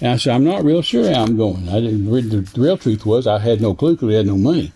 And 0.00 0.10
I 0.12 0.16
said, 0.16 0.34
I'm 0.34 0.42
not 0.42 0.64
real 0.64 0.82
sure 0.82 1.08
how 1.12 1.22
I'm 1.22 1.36
going. 1.36 1.68
I 1.68 1.80
didn't. 1.80 2.06
The 2.10 2.60
real 2.60 2.76
truth 2.76 3.06
was 3.06 3.28
I 3.28 3.38
had 3.38 3.60
no 3.60 3.74
clue 3.74 3.94
because 3.94 4.08
we 4.08 4.14
had 4.14 4.26
no 4.26 4.36
money, 4.36 4.72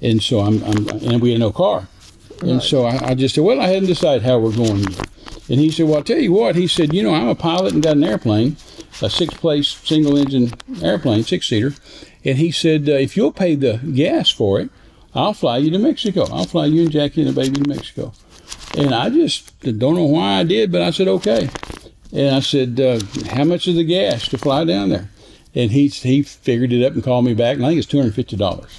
and 0.00 0.22
so 0.22 0.40
I'm, 0.40 0.62
I'm 0.64 0.88
and 0.88 1.20
we 1.20 1.32
had 1.32 1.40
no 1.40 1.52
car, 1.52 1.86
and 2.40 2.62
so 2.62 2.84
I, 2.86 3.10
I 3.10 3.14
just 3.14 3.34
said, 3.34 3.44
well, 3.44 3.60
I 3.60 3.66
hadn't 3.68 3.88
decided 3.88 4.22
how 4.22 4.38
we're 4.38 4.56
going. 4.56 4.78
Yet. 4.90 5.08
And 5.48 5.60
he 5.60 5.70
said, 5.70 5.86
well, 5.86 5.96
I'll 5.98 6.02
tell 6.02 6.18
you 6.18 6.32
what. 6.32 6.56
He 6.56 6.66
said, 6.66 6.92
you 6.92 7.02
know, 7.02 7.14
I'm 7.14 7.28
a 7.28 7.34
pilot 7.36 7.72
and 7.74 7.82
got 7.82 7.96
an 7.96 8.02
airplane, 8.04 8.56
a 9.00 9.08
six-place 9.08 9.68
single-engine 9.84 10.52
airplane, 10.82 11.22
six-seater, 11.22 11.74
and 12.24 12.38
he 12.38 12.50
said, 12.50 12.88
uh, 12.88 12.92
if 12.92 13.16
you'll 13.16 13.30
pay 13.32 13.54
the 13.54 13.76
gas 13.94 14.28
for 14.30 14.58
it, 14.60 14.70
I'll 15.14 15.34
fly 15.34 15.58
you 15.58 15.70
to 15.70 15.78
Mexico. 15.78 16.26
I'll 16.30 16.44
fly 16.46 16.66
you 16.66 16.82
and 16.82 16.90
Jackie 16.90 17.22
and 17.22 17.30
the 17.30 17.40
baby 17.40 17.60
to 17.60 17.68
Mexico. 17.68 18.12
And 18.76 18.92
I 18.94 19.08
just 19.08 19.58
don't 19.60 19.94
know 19.94 20.04
why 20.04 20.40
I 20.40 20.42
did, 20.42 20.70
but 20.72 20.82
I 20.82 20.90
said 20.90 21.08
okay. 21.08 21.48
And 22.12 22.34
I 22.34 22.40
said, 22.40 22.78
uh, 22.80 23.00
"How 23.30 23.44
much 23.44 23.66
is 23.66 23.76
the 23.76 23.84
gas 23.84 24.28
to 24.28 24.38
fly 24.38 24.64
down 24.64 24.90
there?" 24.90 25.08
And 25.54 25.70
he 25.70 25.88
he 25.88 26.22
figured 26.22 26.72
it 26.72 26.84
up 26.84 26.92
and 26.92 27.02
called 27.02 27.24
me 27.24 27.32
back. 27.34 27.56
And 27.56 27.64
I 27.64 27.68
think 27.70 27.78
it's 27.78 27.86
two 27.88 27.98
hundred 27.98 28.14
fifty 28.14 28.36
dollars 28.36 28.70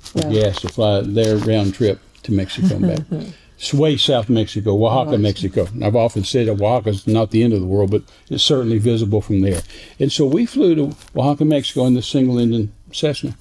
for 0.00 0.20
Wow. 0.26 0.32
gas 0.32 0.60
to 0.60 0.68
fly 0.68 1.00
their 1.00 1.36
round 1.38 1.74
trip 1.74 1.98
to 2.24 2.32
Mexico 2.32 2.76
and 2.76 2.86
back. 3.10 3.28
Way 3.72 3.96
south 3.96 4.28
Mexico, 4.28 4.72
Oaxaca, 4.84 5.12
Right. 5.12 5.20
Mexico. 5.20 5.66
I've 5.82 5.96
often 5.96 6.24
said 6.24 6.46
that 6.46 6.60
Oaxaca's 6.60 7.06
not 7.06 7.30
the 7.30 7.42
end 7.42 7.52
of 7.54 7.60
the 7.60 7.66
world, 7.66 7.90
but 7.90 8.02
it's 8.28 8.44
certainly 8.44 8.78
visible 8.78 9.20
from 9.22 9.40
there. 9.40 9.62
And 9.98 10.12
so 10.12 10.26
we 10.26 10.44
flew 10.46 10.74
to 10.74 10.96
Oaxaca, 11.16 11.44
Mexico 11.46 11.86
in 11.86 11.94
this 11.94 12.06
single 12.06 12.38
engine 12.38 12.72
Cessna. 12.92 13.34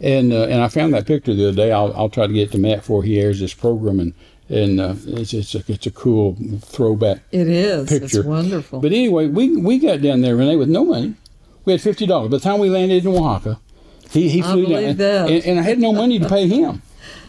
And 0.00 0.32
uh, 0.32 0.44
and 0.44 0.60
I 0.62 0.68
found 0.68 0.92
that 0.92 1.06
picture 1.06 1.34
the 1.34 1.48
other 1.48 1.56
day. 1.56 1.72
I'll, 1.72 1.94
I'll 1.94 2.08
try 2.10 2.26
to 2.26 2.32
get 2.32 2.48
it 2.48 2.52
to 2.52 2.58
Matt 2.58 2.78
before 2.80 3.02
he 3.02 3.18
airs 3.20 3.40
this 3.40 3.54
program. 3.54 4.00
And 4.00 4.12
and 4.50 4.78
uh, 4.80 4.94
it's 5.06 5.32
it's 5.32 5.54
a, 5.54 5.62
it's 5.66 5.86
a 5.86 5.90
cool 5.90 6.36
throwback 6.60 7.20
It 7.32 7.48
is. 7.48 7.88
picture. 7.88 8.18
It's 8.20 8.26
wonderful. 8.26 8.80
But 8.80 8.92
anyway, 8.92 9.28
we 9.28 9.56
we 9.56 9.78
got 9.78 10.02
down 10.02 10.20
there, 10.20 10.36
Renee, 10.36 10.56
with 10.56 10.68
no 10.68 10.84
money. 10.84 11.14
We 11.64 11.72
had 11.72 11.80
fifty 11.80 12.04
dollars. 12.06 12.30
By 12.30 12.36
the 12.36 12.42
time 12.42 12.58
we 12.60 12.68
landed 12.68 13.06
in 13.06 13.10
Oaxaca, 13.16 13.58
he 14.10 14.28
he 14.28 14.42
flew 14.42 14.66
down, 14.66 14.84
and, 14.84 15.00
and, 15.00 15.44
and 15.46 15.58
I 15.58 15.62
had 15.62 15.78
no 15.78 15.92
money 15.92 16.18
to 16.18 16.28
pay 16.28 16.46
him. 16.48 16.82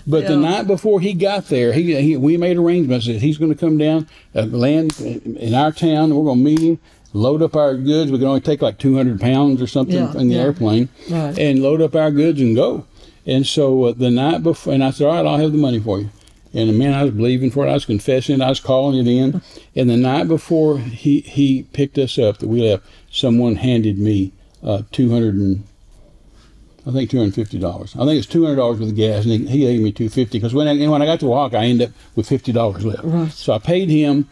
But 0.07 0.27
the 0.27 0.37
night 0.37 0.67
before 0.67 0.99
he 1.01 1.13
got 1.13 1.47
there, 1.47 1.73
he, 1.73 1.99
he 2.01 2.15
we 2.17 2.37
made 2.37 2.57
arrangements 2.57 3.07
that 3.07 3.21
he's 3.21 3.37
going 3.37 3.51
to 3.51 3.57
come 3.57 3.77
down, 3.77 4.07
uh, 4.35 4.43
land 4.43 4.99
in 4.99 5.53
our 5.55 5.71
town. 5.71 6.05
and 6.11 6.15
We're 6.17 6.25
going 6.25 6.39
to 6.39 6.43
meet 6.43 6.59
him, 6.59 6.79
load 7.13 7.41
up 7.41 7.55
our 7.55 7.75
goods. 7.75 8.11
We 8.11 8.19
can 8.19 8.27
only 8.27 8.41
take 8.41 8.61
like 8.61 8.77
two 8.77 8.95
hundred 8.95 9.19
pounds 9.19 9.61
or 9.61 9.67
something 9.67 9.95
Yeah, 9.95 10.11
in 10.17 10.29
the 10.29 10.35
yeah. 10.35 10.41
airplane, 10.43 10.89
Right. 11.09 11.37
and 11.39 11.63
load 11.63 11.81
up 11.81 11.95
our 11.95 12.11
goods 12.11 12.39
and 12.39 12.55
go. 12.55 12.85
And 13.25 13.47
so 13.47 13.85
uh, 13.85 13.93
the 13.93 14.11
night 14.11 14.43
before, 14.43 14.73
and 14.73 14.83
I 14.83 14.91
said, 14.91 15.07
"All 15.07 15.13
right, 15.15 15.25
I'll 15.25 15.37
have 15.39 15.51
the 15.51 15.57
money 15.57 15.79
for 15.79 15.99
you." 15.99 16.09
And 16.53 16.69
the 16.69 16.73
man, 16.73 16.93
I 16.93 17.03
was 17.03 17.11
believing 17.13 17.49
for 17.51 17.65
it. 17.65 17.69
I 17.69 17.73
was 17.73 17.83
confessing. 17.85 18.41
I 18.41 18.47
was 18.49 18.59
calling 18.61 18.99
it 18.99 19.09
in. 19.09 19.41
And 19.77 19.89
the 19.89 19.97
night 19.97 20.27
before 20.29 20.77
he 20.77 21.19
he 21.21 21.63
picked 21.73 21.97
us 21.97 22.17
up 22.19 22.37
that 22.37 22.47
we 22.47 22.61
left, 22.61 22.83
someone 23.11 23.55
handed 23.55 23.97
me 23.97 24.31
uh, 24.63 24.83
two 24.91 25.09
hundred 25.11 25.33
and 25.35 25.63
I 26.87 26.91
think 26.91 27.09
two 27.09 27.17
hundred 27.17 27.33
fifty 27.35 27.57
dollars. 27.57 27.95
I 27.95 28.05
think 28.05 28.17
it's 28.19 28.27
two 28.27 28.43
hundred 28.43 28.57
dollars 28.57 28.79
with 28.79 28.89
the 28.89 28.95
gas, 28.95 29.23
and 29.25 29.31
he, 29.33 29.45
he 29.47 29.59
gave 29.59 29.81
me 29.81 29.91
two 29.91 30.09
fifty 30.09 30.37
because 30.37 30.53
when 30.53 30.67
I 30.67 30.71
and 30.71 30.91
when 30.91 31.01
I 31.01 31.05
got 31.05 31.19
to 31.21 31.33
Oaxaca, 31.33 31.57
I 31.61 31.65
ended 31.65 31.89
up 31.89 31.95
with 32.15 32.27
fifty 32.27 32.51
dollars 32.51 32.85
left. 32.85 33.03
Right. 33.03 33.31
So 33.31 33.53
I 33.53 33.59
paid 33.59 33.89
him, 33.89 34.27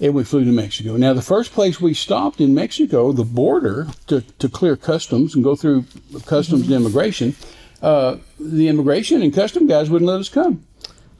and 0.00 0.14
we 0.14 0.24
flew 0.24 0.44
to 0.44 0.50
Mexico. 0.52 0.96
Now 0.96 1.12
the 1.12 1.20
first 1.22 1.52
place 1.52 1.80
we 1.80 1.92
stopped 1.94 2.40
in 2.40 2.54
Mexico, 2.54 3.12
the 3.12 3.24
border 3.24 3.88
to, 4.06 4.22
to 4.38 4.48
clear 4.48 4.76
customs 4.76 5.34
and 5.34 5.44
go 5.44 5.54
through 5.54 5.84
customs 6.24 6.62
and 6.62 6.72
immigration, 6.72 7.36
uh, 7.82 8.16
the 8.40 8.68
immigration 8.68 9.20
and 9.20 9.34
custom 9.34 9.66
guys 9.66 9.90
wouldn't 9.90 10.08
let 10.10 10.20
us 10.20 10.28
come. 10.30 10.64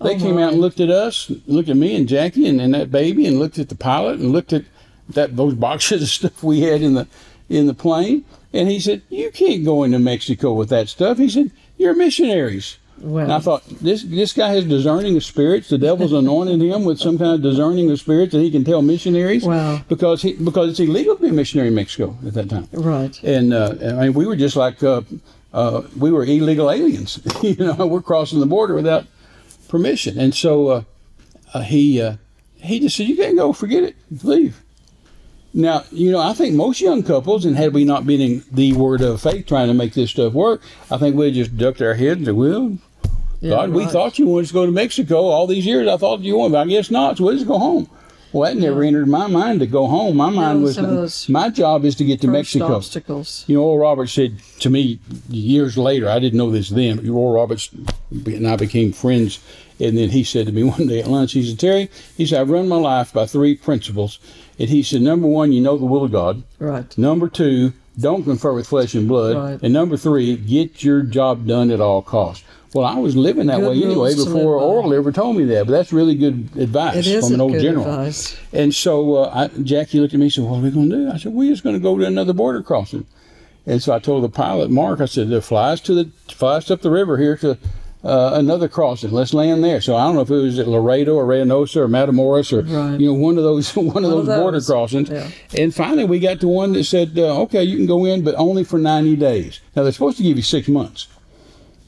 They 0.01 0.17
Oh, 0.17 0.19
came 0.19 0.35
my. 0.37 0.45
out 0.45 0.53
and 0.53 0.61
looked 0.61 0.81
at 0.81 0.91
us, 0.91 1.31
looked 1.47 1.69
at 1.69 1.77
me 1.77 1.95
and 1.95 2.09
Jackie 2.09 2.49
and, 2.49 2.61
and 2.61 2.75
that 2.75 2.91
baby, 2.91 3.27
and 3.27 3.39
looked 3.39 3.59
at 3.59 3.69
the 3.69 3.77
pilot 3.77 4.19
and 4.19 4.33
looked 4.33 4.53
at 4.53 4.65
that 5.11 5.37
those 5.37 5.55
boxes 5.55 6.03
of 6.03 6.09
stuff 6.09 6.43
we 6.43 6.63
had 6.63 6.81
in 6.81 6.95
the 6.95 7.07
in 7.51 7.67
the 7.67 7.75
plane. 7.75 8.25
And 8.53 8.69
he 8.69 8.81
said, 8.81 9.03
"You 9.09 9.31
can't 9.31 9.65
go 9.65 9.83
into 9.83 9.99
Mexico 9.99 10.53
with 10.53 10.69
that 10.71 10.89
stuff." 10.89 11.19
He 11.19 11.29
said, 11.29 11.51
"You're 11.77 11.95
missionaries." 11.95 12.79
Well. 12.99 13.25
And 13.25 13.33
I 13.33 13.41
thought 13.41 13.67
this 13.67 14.03
this 14.03 14.33
guy 14.33 14.51
has 14.51 14.65
discerning 14.65 15.17
of 15.17 15.25
spirits. 15.25 15.69
The 15.69 15.79
devil's 15.79 16.13
anointed 16.23 16.61
him 16.61 16.85
with 16.85 17.01
some 17.01 17.19
kind 17.19 17.35
of 17.35 17.43
discerning 17.43 17.91
of 17.91 17.99
spirits 17.99 18.33
that 18.33 18.41
he 18.41 18.51
can 18.51 18.65
tell 18.65 18.83
missionaries. 18.83 19.45
Wow. 19.45 19.81
Because 19.89 20.23
he 20.23 20.35
because 20.35 20.71
it's 20.71 20.81
illegal 20.81 21.17
to 21.17 21.23
be 21.23 21.29
a 21.29 21.33
missionary 21.33 21.69
in 21.69 21.75
Mexico 21.75 22.17
at 22.27 22.35
that 22.35 22.49
time. 22.49 22.69
right. 22.73 23.21
And 23.25 23.53
uh, 23.53 23.75
I 23.83 24.05
mean, 24.05 24.15
we 24.15 24.27
were 24.27 24.37
just 24.37 24.57
like 24.57 24.83
uh, 24.83 25.03
uh, 25.53 25.83
we 25.99 26.13
were 26.13 26.25
illegal 26.25 26.71
aliens. 26.71 27.21
you 27.43 27.57
know, 27.57 27.87
we're 27.87 28.03
crossing 28.03 28.41
the 28.41 28.47
border 28.47 28.75
without 28.75 29.07
permission. 29.69 30.19
And 30.19 30.35
so 30.35 30.69
uh, 30.69 30.83
uh, 31.55 31.63
he 31.63 32.01
uh, 32.01 32.17
he 32.57 32.79
just 32.79 32.97
said, 32.97 33.09
"You 33.09 33.17
can't 33.17 33.37
go. 33.37 33.53
Forget 33.53 33.83
it. 33.83 33.97
Leave." 34.23 34.63
Now, 35.55 35.85
you 35.93 36.11
know, 36.11 36.19
I 36.21 36.33
think 36.33 36.55
most 36.55 36.81
young 36.81 37.03
couples, 37.03 37.45
and 37.45 37.57
had 37.57 37.75
we 37.75 37.85
not 37.85 38.07
been 38.07 38.21
in 38.21 38.43
the 38.51 38.73
word 38.73 39.03
of 39.03 39.21
faith 39.21 39.47
trying 39.47 39.69
to 39.69 39.75
make 39.75 39.93
this 39.93 40.11
stuff 40.11 40.33
work, 40.33 40.63
I 40.91 40.97
think 40.97 41.15
we'd 41.15 41.35
just 41.35 41.57
ducked 41.59 41.83
our 41.83 41.95
heads 41.95 42.19
and 42.19 42.27
said, 42.27 42.35
"Well, 42.37 42.79
Yeah, 43.41 43.51
God, 43.51 43.71
we 43.71 43.83
right. 43.85 43.93
thought 43.93 44.19
you 44.19 44.27
wanted 44.27 44.47
to 44.49 44.53
go 44.55 44.65
to 44.67 44.73
Mexico 44.73 45.17
all 45.27 45.47
these 45.47 45.67
years. 45.67 45.89
I 45.89 45.97
thought 45.99 46.21
you 46.21 46.37
wanted, 46.39 46.53
but 46.53 46.67
I 46.67 46.71
guess 46.71 46.91
not. 46.91 47.19
So 47.19 47.25
we'll 47.25 47.35
just 47.35 47.47
go 47.47 47.59
home." 47.59 47.89
Well, 48.33 48.51
that 48.51 48.59
never 48.59 48.83
entered 48.83 49.09
my 49.09 49.27
mind 49.27 49.61
to 49.61 49.67
go 49.67 49.87
home. 49.87 50.17
My 50.17 50.31
mind 50.31 50.63
was 50.63 50.77
some 50.77 50.87
of 50.87 50.93
those 50.93 51.29
my 51.29 51.51
job 51.51 51.85
is 51.85 51.95
to 51.97 52.05
get 52.05 52.23
to 52.23 52.29
Mexico. 52.29 52.75
obstacles. 52.77 53.45
You 53.47 53.57
know, 53.57 53.65
Oral 53.65 53.79
Roberts 53.79 54.15
said 54.15 54.39
to 54.61 54.71
me 54.71 55.01
years 55.29 55.77
later, 55.77 56.09
I 56.09 56.19
didn't 56.19 56.39
know 56.39 56.51
this 56.51 56.71
then, 56.71 56.97
but 56.97 57.07
Oral 57.09 57.35
Roberts 57.35 57.69
and 58.11 58.49
I 58.49 58.57
became 58.57 58.93
friends. 58.93 59.39
And 59.79 59.99
then 59.99 60.11
he 60.11 60.25
said 60.25 60.47
to 60.47 60.53
me 60.53 60.63
one 60.79 60.87
day 60.87 61.01
at 61.01 61.09
lunch, 61.09 61.33
he 61.33 61.47
said, 61.47 61.59
Terry, 61.59 61.91
he 62.17 62.25
said, 62.25 62.41
I've 62.41 62.49
run 62.49 62.69
my 62.69 62.77
life 62.77 63.13
by 63.13 63.27
three 63.27 63.55
principles. 63.55 64.19
And 64.59 64.69
he 64.69 64.83
said, 64.83 65.03
number 65.03 65.27
one, 65.27 65.53
you 65.53 65.61
know 65.61 65.77
the 65.79 65.87
will 65.87 66.05
of 66.05 66.13
God. 66.13 66.43
Right. 66.59 66.97
Number 66.97 67.29
two, 67.29 67.73
don't 67.99 68.25
confer 68.25 68.53
with 68.53 68.67
flesh 68.67 68.95
and 68.95 69.09
blood. 69.09 69.37
Right. 69.37 69.63
And 69.63 69.73
number 69.73 69.97
three, 69.97 70.37
get 70.37 70.83
your 70.83 71.03
job 71.03 71.47
done 71.47 71.71
at 71.71 71.81
all 71.81 72.03
costs. 72.03 72.45
Well, 72.75 72.87
I 72.87 72.99
was 72.99 73.15
living 73.15 73.49
that 73.49 73.61
Good 73.61 73.69
way 73.69 73.85
anyway 73.85 74.15
before. 74.15 74.59
Oral 74.59 74.95
ever 74.95 75.13
told 75.13 75.37
me 75.37 75.45
that. 75.45 75.67
But 75.67 75.73
that's 75.73 75.93
really 75.93 76.15
good 76.15 76.49
advice 76.57 77.07
from 77.21 77.35
an 77.35 77.41
old 77.41 77.53
general. 77.53 77.85
advice. 77.85 78.39
And 78.53 78.75
so 78.75 79.17
uh, 79.17 79.49
I, 79.55 79.63
Jackie 79.63 80.01
looked 80.01 80.15
at 80.15 80.21
me 80.21 80.27
and 80.27 80.33
said, 80.33 80.45
What 80.45 80.59
are 80.59 80.63
we 80.63 80.71
going 80.71 80.89
to 80.89 80.97
do? 80.97 81.11
I 81.11 81.19
said, 81.19 81.33
We're 81.33 81.51
just 81.51 81.63
going 81.63 81.77
to 81.77 81.81
go 81.81 81.99
to 81.99 82.07
another 82.07 82.33
border 82.33 82.63
crossing. 82.63 83.07
And 83.67 83.83
so 83.83 83.95
I 83.95 83.99
told 83.99 84.25
the 84.25 84.31
pilot, 84.31 84.71
Mark, 84.71 85.01
I 85.01 85.05
said, 85.05 85.29
Fly 85.29 85.41
flies 85.41 85.81
to 85.83 85.95
the, 85.95 86.11
flies 86.29 86.71
up 86.71 86.81
the 86.81 86.91
river 86.91 87.19
here 87.19 87.37
to 87.39 87.59
uh, 88.05 88.33
another 88.35 88.69
crossing. 88.69 89.11
Let's 89.13 89.33
land 89.33 89.63
there. 89.63 89.81
So 89.81 89.95
I 89.97 90.05
don't 90.05 90.15
know 90.17 90.23
if 90.23 90.31
it 90.31 90.35
was 90.35 90.59
at 90.59 90.67
Laredo 90.67 91.15
or 91.15 91.25
Reynosa 91.27 91.77
or 91.77 91.89
Matamoros 91.89 92.53
or, 92.53 92.63
Right. 92.63 92.99
you 92.99 93.07
know, 93.07 93.15
one 93.15 93.39
of 93.39 93.45
those 93.45 93.75
one 93.77 93.87
of 93.89 93.95
One 93.95 94.05
of 94.05 94.27
those 94.27 94.39
border 94.39 94.61
crossings. 94.61 95.09
yeah. 95.09 95.31
And 95.57 95.75
finally 95.75 96.05
we 96.05 96.19
got 96.19 96.41
to 96.41 96.49
one 96.49 96.73
that 96.73 96.85
said, 96.85 97.13
uh, 97.17 97.43
Okay, 97.43 97.63
you 97.63 97.77
can 97.77 97.87
go 97.87 98.05
in, 98.05 98.23
but 98.25 98.35
only 98.37 98.65
for 98.65 98.79
90 98.79 99.17
days. 99.17 99.61
Now 99.77 99.83
they're 99.85 99.93
supposed 99.93 100.17
to 100.19 100.23
give 100.25 100.37
you 100.37 100.43
six 100.43 100.67
months. 100.69 101.07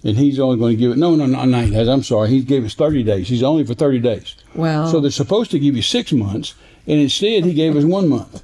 And 0.07 0.19
he's 0.19 0.39
only 0.39 0.59
going 0.59 0.73
to 0.77 0.77
give 0.77 0.91
it, 0.93 0.99
no, 0.99 1.15
no, 1.17 1.25
not 1.27 1.49
90 1.49 1.71
days. 1.73 1.89
I'm 1.89 2.03
sorry. 2.03 2.29
He 2.29 2.43
gave 2.43 2.63
us 2.65 2.75
30 2.75 3.03
days. 3.05 3.29
He's 3.29 3.43
only 3.43 3.65
for 3.65 3.73
30 3.75 4.01
days. 4.01 4.35
Wow. 4.55 4.87
So 4.87 5.01
they're 5.01 5.11
supposed 5.11 5.51
to 5.53 5.59
give 5.59 5.75
you 5.75 5.81
six 5.83 6.13
months, 6.13 6.53
and 6.87 7.01
instead 7.01 7.45
he 7.47 7.55
gave 7.55 7.75
us 7.75 7.85
one 7.85 8.09
month. 8.11 8.43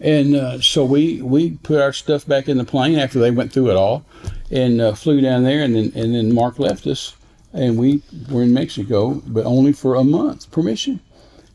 And 0.00 0.34
uh, 0.34 0.60
so 0.62 0.84
we 0.86 1.20
we 1.22 1.50
put 1.62 1.80
our 1.80 1.92
stuff 1.92 2.26
back 2.26 2.48
in 2.48 2.56
the 2.58 2.64
plane 2.64 2.98
after 2.98 3.18
they 3.18 3.30
went 3.30 3.52
through 3.52 3.70
it 3.70 3.76
all, 3.76 4.04
and 4.50 4.80
uh, 4.80 4.94
flew 4.94 5.20
down 5.20 5.44
there, 5.44 5.62
and 5.62 5.74
then 5.74 5.92
and 5.94 6.14
then 6.14 6.34
Mark 6.34 6.58
left 6.58 6.86
us, 6.86 7.14
and 7.52 7.78
we 7.78 8.02
were 8.30 8.42
in 8.42 8.52
Mexico, 8.52 9.22
but 9.26 9.44
only 9.44 9.72
for 9.72 9.94
a 9.94 10.04
month 10.04 10.50
permission. 10.50 11.00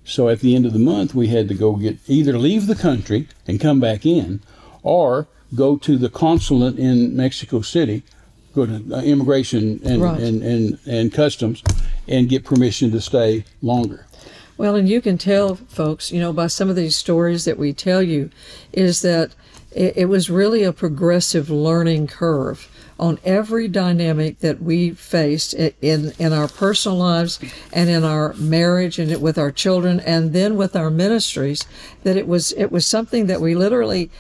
So 0.03 0.29
at 0.29 0.39
the 0.39 0.55
end 0.55 0.65
of 0.65 0.73
the 0.73 0.79
month, 0.79 1.13
we 1.13 1.27
had 1.27 1.47
to 1.49 1.53
go 1.53 1.75
get 1.75 1.97
either 2.07 2.37
leave 2.37 2.67
the 2.67 2.75
country 2.75 3.27
and 3.47 3.59
come 3.59 3.79
back 3.79 4.05
in, 4.05 4.41
or 4.83 5.27
go 5.55 5.77
to 5.77 5.97
the 5.97 6.09
consulate 6.09 6.79
in 6.79 7.15
Mexico 7.15 7.61
City, 7.61 8.03
go 8.55 8.65
to 8.65 8.83
uh, 8.95 9.01
immigration 9.01 9.79
and, 9.85 10.01
Right. 10.01 10.19
and, 10.19 10.41
and, 10.41 10.79
and 10.87 11.13
customs, 11.13 11.61
and 12.07 12.29
get 12.29 12.43
permission 12.43 12.91
to 12.91 12.99
stay 13.01 13.45
longer. 13.61 14.05
Well, 14.57 14.75
and 14.75 14.89
you 14.89 15.01
can 15.01 15.17
tell, 15.17 15.55
folks, 15.55 16.11
you 16.11 16.19
know, 16.19 16.33
by 16.33 16.47
some 16.47 16.69
of 16.69 16.75
these 16.75 16.95
stories 16.95 17.45
that 17.45 17.57
we 17.57 17.73
tell 17.73 18.01
you, 18.01 18.29
is 18.73 19.01
that 19.01 19.31
it, 19.71 19.97
it 19.97 20.05
was 20.05 20.29
really 20.29 20.63
a 20.63 20.73
progressive 20.73 21.49
learning 21.49 22.07
curve 22.07 22.69
on 23.01 23.17
every 23.25 23.67
dynamic 23.67 24.39
that 24.39 24.61
we 24.61 24.91
faced 24.91 25.53
in 25.55 26.13
in 26.19 26.31
our 26.31 26.47
personal 26.47 26.97
lives 26.99 27.39
and 27.73 27.89
in 27.89 28.03
our 28.03 28.33
marriage 28.35 28.99
and 28.99 29.19
with 29.21 29.37
our 29.39 29.51
children 29.51 29.99
and 30.01 30.31
then 30.33 30.55
with 30.55 30.75
our 30.75 30.91
ministries. 30.91 31.65
That 32.03 32.15
it 32.15 32.27
was 32.27 32.51
it 32.53 32.71
was 32.71 32.85
something 32.85 33.25
that 33.25 33.41
we 33.41 33.55
literally 33.55 34.11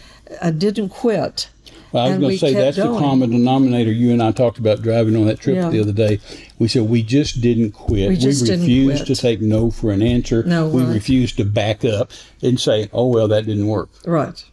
uh, 0.41 0.49
didn't 0.49 0.89
quit. 0.89 1.49
Well, 1.91 2.05
I 2.05 2.09
was 2.11 2.19
going 2.19 2.31
to 2.31 2.37
say 2.37 2.53
that's 2.53 2.77
the 2.77 2.83
common 2.83 3.31
denominator. 3.31 3.91
You 3.91 4.13
and 4.13 4.23
I 4.23 4.31
talked 4.31 4.57
about 4.57 4.81
driving 4.81 5.15
on 5.17 5.25
that 5.25 5.41
trip 5.41 5.57
Yeah. 5.57 5.69
the 5.69 5.81
other 5.81 5.91
day. 5.91 6.19
We 6.57 6.69
said 6.69 6.83
we 6.83 7.03
just 7.03 7.41
didn't 7.41 7.73
quit. 7.73 8.07
We 8.07 8.15
just 8.15 8.45
didn't 8.45 8.61
refused 8.61 9.05
quit. 9.05 9.15
to 9.15 9.21
take 9.21 9.41
no 9.41 9.71
for 9.71 9.91
an 9.91 10.01
answer. 10.01 10.41
No, 10.43 10.69
we 10.69 10.83
right. 10.83 10.93
refused 10.93 11.35
to 11.37 11.43
back 11.43 11.83
up 11.83 12.11
and 12.41 12.59
say, 12.59 12.89
"Oh 12.93 13.07
well, 13.07 13.27
that 13.27 13.45
didn't 13.45 13.67
work." 13.67 13.89
Right. 14.05 14.43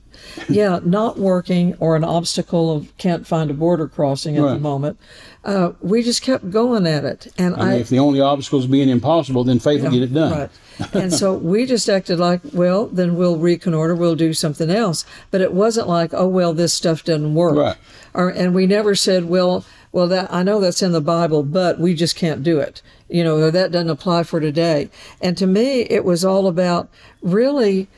Yeah, 0.48 0.80
not 0.84 1.18
working 1.18 1.74
or 1.80 1.96
an 1.96 2.04
obstacle 2.04 2.74
of 2.74 2.96
can't 2.98 3.26
find 3.26 3.50
a 3.50 3.54
border 3.54 3.88
crossing 3.88 4.36
at 4.36 4.42
the 4.42 4.58
moment. 4.58 4.98
Uh, 5.44 5.72
we 5.80 6.02
just 6.02 6.22
kept 6.22 6.50
going 6.50 6.86
at 6.86 7.04
it, 7.04 7.32
and 7.38 7.54
I 7.56 7.70
mean, 7.70 7.80
if 7.80 7.88
the 7.88 7.98
only 7.98 8.20
obstacle 8.20 8.58
is 8.58 8.66
being 8.66 8.88
impossible, 8.88 9.44
then 9.44 9.58
faith 9.58 9.82
will 9.82 9.90
get 9.90 10.02
it 10.02 10.12
done. 10.12 10.32
Right. 10.32 10.94
and 10.94 11.12
so 11.12 11.34
we 11.38 11.64
just 11.64 11.88
acted 11.88 12.18
like, 12.18 12.40
well, 12.52 12.86
then 12.86 13.16
we'll 13.16 13.36
reconnoiter, 13.36 13.94
we'll 13.94 14.16
do 14.16 14.32
something 14.32 14.70
else. 14.70 15.04
But 15.30 15.40
it 15.40 15.52
wasn't 15.52 15.88
like, 15.88 16.12
oh, 16.12 16.28
well, 16.28 16.52
this 16.52 16.74
stuff 16.74 17.04
doesn't 17.04 17.34
work. 17.34 17.56
Right. 17.56 17.76
Or, 18.14 18.28
and 18.28 18.54
we 18.54 18.66
never 18.66 18.94
said, 18.94 19.26
well, 19.26 19.64
well, 19.92 20.08
that 20.08 20.32
I 20.32 20.42
know 20.42 20.60
that's 20.60 20.82
in 20.82 20.92
the 20.92 21.00
Bible, 21.00 21.42
but 21.42 21.78
we 21.78 21.94
just 21.94 22.16
can't 22.16 22.42
do 22.42 22.58
it. 22.58 22.82
You 23.08 23.24
know, 23.24 23.50
that 23.50 23.72
doesn't 23.72 23.88
apply 23.88 24.24
for 24.24 24.38
today. 24.38 24.90
And 25.20 25.36
to 25.38 25.46
me, 25.46 25.82
it 25.82 26.04
was 26.04 26.24
all 26.24 26.46
about 26.46 26.90
really 27.22 27.88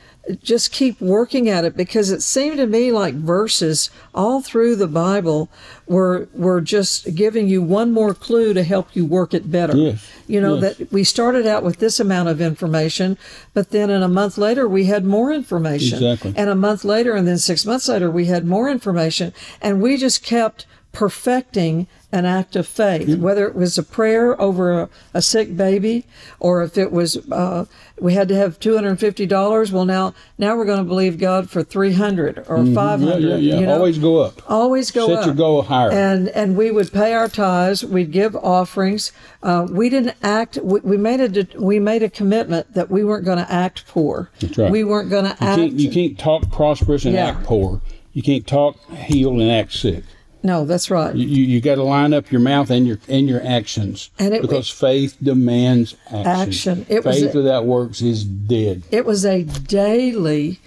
just 0.43 0.71
keep 0.71 1.01
working 1.01 1.49
at 1.49 1.65
it 1.65 1.75
because 1.75 2.11
it 2.11 2.21
seemed 2.21 2.57
to 2.57 2.67
me 2.67 2.91
like 2.91 3.15
verses 3.15 3.89
all 4.13 4.41
through 4.41 4.75
the 4.75 4.87
Bible 4.87 5.49
were 5.87 6.27
were 6.33 6.61
just 6.61 7.15
giving 7.15 7.47
you 7.47 7.61
one 7.61 7.91
more 7.91 8.13
clue 8.13 8.53
to 8.53 8.63
help 8.63 8.95
you 8.95 9.05
work 9.05 9.33
it 9.33 9.51
better. 9.51 9.75
Yes. 9.75 10.07
You 10.27 10.39
know 10.39 10.57
Yes. 10.59 10.77
that 10.77 10.91
we 10.91 11.03
started 11.03 11.47
out 11.47 11.63
with 11.63 11.79
this 11.79 11.99
amount 11.99 12.29
of 12.29 12.39
information, 12.39 13.17
but 13.53 13.71
then 13.71 13.89
in 13.89 14.03
a 14.03 14.07
month 14.07 14.37
later 14.37 14.67
we 14.67 14.85
had 14.85 15.03
more 15.05 15.31
information. 15.33 15.97
Exactly. 16.03 16.33
And 16.37 16.49
a 16.49 16.55
month 16.55 16.85
later 16.85 17.13
and 17.13 17.27
then 17.27 17.39
6 17.39 17.65
months 17.65 17.87
later 17.87 18.09
we 18.11 18.25
had 18.25 18.45
more 18.45 18.69
information 18.69 19.33
and 19.61 19.81
we 19.81 19.97
just 19.97 20.23
kept 20.23 20.65
perfecting 20.91 21.87
an 22.13 22.25
act 22.25 22.57
of 22.57 22.67
faith, 22.67 23.17
whether 23.17 23.47
it 23.47 23.55
was 23.55 23.77
a 23.77 23.83
prayer 23.83 24.39
over 24.41 24.81
a, 24.81 24.89
a 25.13 25.21
sick 25.21 25.55
baby, 25.55 26.05
or 26.41 26.61
if 26.61 26.77
it 26.77 26.91
was 26.91 27.15
uh, 27.31 27.63
we 28.01 28.13
had 28.13 28.27
to 28.27 28.35
have 28.35 28.59
two 28.59 28.75
hundred 28.75 28.89
and 28.89 28.99
fifty 28.99 29.25
dollars. 29.25 29.71
Well, 29.71 29.85
now 29.85 30.13
now 30.37 30.57
we're 30.57 30.65
going 30.65 30.79
to 30.79 30.83
believe 30.83 31.17
God 31.17 31.49
for 31.49 31.63
three 31.63 31.93
hundred 31.93 32.39
or 32.49 32.65
five 32.73 32.99
Mm-hmm. 32.99 33.05
Yeah, 33.07 33.13
hundred. 33.13 33.27
yeah, 33.29 33.35
yeah. 33.53 33.59
You 33.61 33.65
know? 33.67 33.75
Always 33.75 33.97
go 33.97 34.17
up. 34.19 34.41
always 34.51 34.91
go 34.91 35.07
Set 35.07 35.19
up. 35.19 35.25
your 35.27 35.35
goal 35.35 35.61
higher. 35.61 35.91
And 35.91 36.27
and 36.29 36.57
we 36.57 36.69
would 36.71 36.91
pay 36.91 37.13
our 37.13 37.29
tithes. 37.29 37.85
We'd 37.85 38.11
give 38.11 38.35
offerings. 38.35 39.13
Uh, 39.41 39.65
we 39.71 39.89
didn't 39.89 40.15
act. 40.21 40.57
We, 40.61 40.81
we 40.81 40.97
made 40.97 41.21
a 41.37 41.47
we 41.59 41.79
made 41.79 42.03
a 42.03 42.09
commitment 42.09 42.73
that 42.73 42.91
we 42.91 43.05
weren't 43.05 43.23
going 43.23 43.37
to 43.37 43.49
act 43.51 43.87
poor. 43.87 44.29
That's 44.41 44.57
right. 44.57 44.69
We 44.71 44.83
weren't 44.83 45.09
going 45.09 45.25
to 45.25 45.31
act. 45.31 45.39
can't, 45.39 45.73
you 45.73 45.89
can't 45.89 46.19
talk 46.19 46.51
prosperous 46.51 47.05
and 47.05 47.13
Yeah. 47.13 47.27
act 47.29 47.45
poor. 47.45 47.79
You 48.13 48.21
can't 48.21 48.45
talk 48.45 48.77
healed 48.91 49.39
and 49.39 49.49
act 49.49 49.71
sick. 49.71 50.03
No, 50.43 50.65
that's 50.65 50.89
right. 50.89 51.15
You, 51.15 51.27
you, 51.27 51.43
you 51.43 51.61
got 51.61 51.75
to 51.75 51.83
line 51.83 52.13
up 52.13 52.31
your 52.31 52.41
mouth 52.41 52.69
and 52.71 52.87
your 52.87 52.99
and 53.07 53.27
your 53.29 53.45
actions 53.45 54.09
And 54.19 54.33
it- 54.33 54.41
because 54.41 54.69
faith 54.69 55.15
demands 55.21 55.95
action. 56.07 56.25
Action. 56.25 56.85
It 56.89 57.05
was 57.05 57.19
faith 57.19 57.33
a- 57.35 57.37
without 57.37 57.65
works 57.65 58.01
is 58.01 58.23
dead. 58.23 58.83
it 58.91 59.05
was 59.05 59.25
a 59.25 59.43
daily 59.43 60.59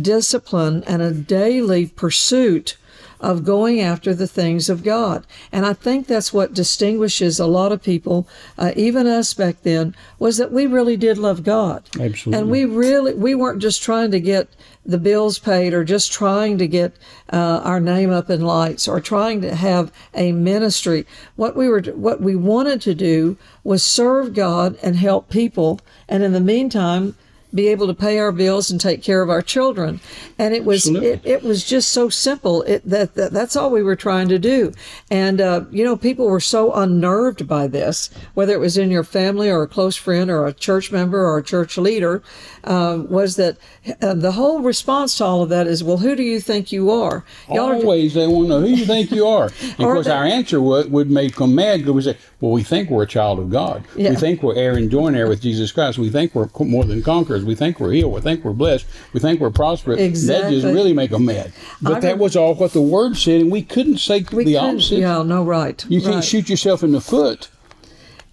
discipline 0.00 0.82
and 0.86 1.02
a 1.02 1.12
daily 1.12 1.86
pursuit 1.86 2.76
of 3.22 3.44
going 3.44 3.80
after 3.80 4.12
the 4.12 4.26
things 4.26 4.68
of 4.68 4.82
God. 4.82 5.24
And 5.52 5.64
I 5.64 5.72
think 5.72 6.06
that's 6.06 6.32
what 6.32 6.52
distinguishes 6.52 7.38
a 7.38 7.46
lot 7.46 7.72
of 7.72 7.82
people, 7.82 8.28
uh, 8.58 8.72
even 8.76 9.06
us 9.06 9.32
back 9.32 9.62
then, 9.62 9.94
was 10.18 10.36
that 10.36 10.52
we 10.52 10.66
really 10.66 10.96
did 10.96 11.16
love 11.16 11.44
God. 11.44 11.88
Absolutely. 11.98 12.38
And 12.38 12.50
we 12.50 12.64
really, 12.64 13.14
we 13.14 13.34
weren't 13.34 13.62
just 13.62 13.82
trying 13.82 14.10
to 14.10 14.20
get 14.20 14.48
the 14.84 14.98
bills 14.98 15.38
paid 15.38 15.72
or 15.72 15.84
just 15.84 16.12
trying 16.12 16.58
to 16.58 16.66
get 16.66 16.92
uh, 17.32 17.60
our 17.62 17.78
name 17.78 18.10
up 18.10 18.28
in 18.28 18.40
lights 18.40 18.88
or 18.88 19.00
trying 19.00 19.40
to 19.42 19.54
have 19.54 19.92
a 20.12 20.32
ministry. 20.32 21.06
What 21.36 21.54
we 21.54 21.68
were, 21.68 21.82
what 21.82 22.20
we 22.20 22.34
wanted 22.34 22.82
to 22.82 22.94
do 22.94 23.36
was 23.62 23.84
serve 23.84 24.34
God 24.34 24.76
and 24.82 24.96
help 24.96 25.30
people. 25.30 25.80
And 26.08 26.24
in 26.24 26.32
the 26.32 26.40
meantime, 26.40 27.14
be 27.54 27.68
able 27.68 27.86
to 27.86 27.94
pay 27.94 28.18
our 28.18 28.32
bills 28.32 28.70
and 28.70 28.80
take 28.80 29.02
care 29.02 29.22
of 29.22 29.28
our 29.30 29.42
children. 29.42 30.00
And 30.38 30.54
it 30.54 30.64
was 30.64 30.88
it, 30.88 31.20
it 31.24 31.42
was 31.42 31.64
just 31.64 31.92
so 31.92 32.08
simple. 32.08 32.62
It, 32.62 32.82
that, 32.88 33.14
that 33.14 33.32
that's 33.32 33.56
all 33.56 33.70
we 33.70 33.82
were 33.82 33.96
trying 33.96 34.28
to 34.28 34.38
do. 34.38 34.72
And 35.10 35.40
uh, 35.40 35.64
you 35.70 35.84
know, 35.84 35.96
people 35.96 36.26
were 36.26 36.40
so 36.40 36.72
unnerved 36.72 37.46
by 37.46 37.66
this, 37.66 38.10
whether 38.34 38.52
it 38.52 38.60
was 38.60 38.76
in 38.78 38.90
your 38.90 39.04
family 39.04 39.50
or 39.50 39.62
a 39.62 39.68
close 39.68 39.96
friend 39.96 40.30
or 40.30 40.46
a 40.46 40.52
church 40.52 40.90
member 40.90 41.24
or 41.26 41.38
a 41.38 41.42
church 41.42 41.76
leader, 41.76 42.22
uh, 42.64 43.02
was 43.08 43.36
that 43.36 43.56
uh, 44.00 44.14
the 44.14 44.32
whole 44.32 44.60
response 44.60 45.18
to 45.18 45.24
all 45.24 45.42
of 45.42 45.48
that 45.48 45.66
is, 45.66 45.82
well, 45.84 45.98
who 45.98 46.16
do 46.16 46.22
you 46.22 46.40
think 46.40 46.72
you 46.72 46.90
are? 46.90 47.24
Y'all 47.48 47.70
are- 47.70 47.74
Always 47.74 48.14
they 48.14 48.26
want 48.26 48.44
to 48.46 48.48
know 48.48 48.60
who 48.60 48.68
you 48.68 48.86
think 48.86 49.10
you 49.10 49.26
are. 49.26 49.50
And 49.62 49.70
of 49.70 49.76
course, 49.94 50.06
they- 50.06 50.12
our 50.12 50.24
answer 50.24 50.60
would, 50.60 50.90
would 50.92 51.10
make 51.10 51.36
them 51.36 51.54
mad 51.54 51.78
because 51.80 51.92
we 51.94 52.02
say, 52.02 52.16
well, 52.40 52.52
we 52.52 52.62
think 52.62 52.90
we're 52.90 53.02
a 53.04 53.06
child 53.06 53.38
of 53.38 53.50
God. 53.50 53.84
Yeah. 53.96 54.10
We 54.10 54.16
think 54.16 54.42
we're 54.42 54.54
heir 54.56 54.76
and 54.76 54.90
joint 54.90 55.16
heir 55.16 55.28
with 55.28 55.40
Jesus 55.40 55.72
Christ. 55.72 55.98
We 55.98 56.10
think 56.10 56.34
we're 56.34 56.48
more 56.60 56.84
than 56.84 57.02
conquerors. 57.02 57.41
We 57.44 57.54
think 57.54 57.80
we're 57.80 57.92
healed. 57.92 58.12
We 58.12 58.20
think 58.20 58.44
we're 58.44 58.52
blessed. 58.52 58.86
We 59.12 59.20
think 59.20 59.40
we're 59.40 59.50
prosperous. 59.50 59.98
That 59.98 60.04
Exactly. 60.04 60.60
just 60.60 60.66
really 60.74 60.92
make 60.92 61.10
them 61.10 61.24
mad. 61.24 61.52
But 61.80 61.94
I 61.94 62.00
that 62.00 62.18
was 62.18 62.36
all 62.36 62.54
what 62.54 62.72
the 62.72 62.82
Word 62.82 63.16
said, 63.16 63.40
and 63.40 63.50
we 63.50 63.62
couldn't 63.62 63.98
say 63.98 64.24
we 64.32 64.44
the 64.44 64.56
opposite. 64.56 64.98
Yeah, 64.98 65.22
no, 65.22 65.42
right. 65.42 65.84
You 65.88 66.00
can't 66.00 66.24
shoot 66.24 66.48
yourself 66.48 66.82
in 66.82 66.92
the 66.92 67.00
foot. 67.00 67.48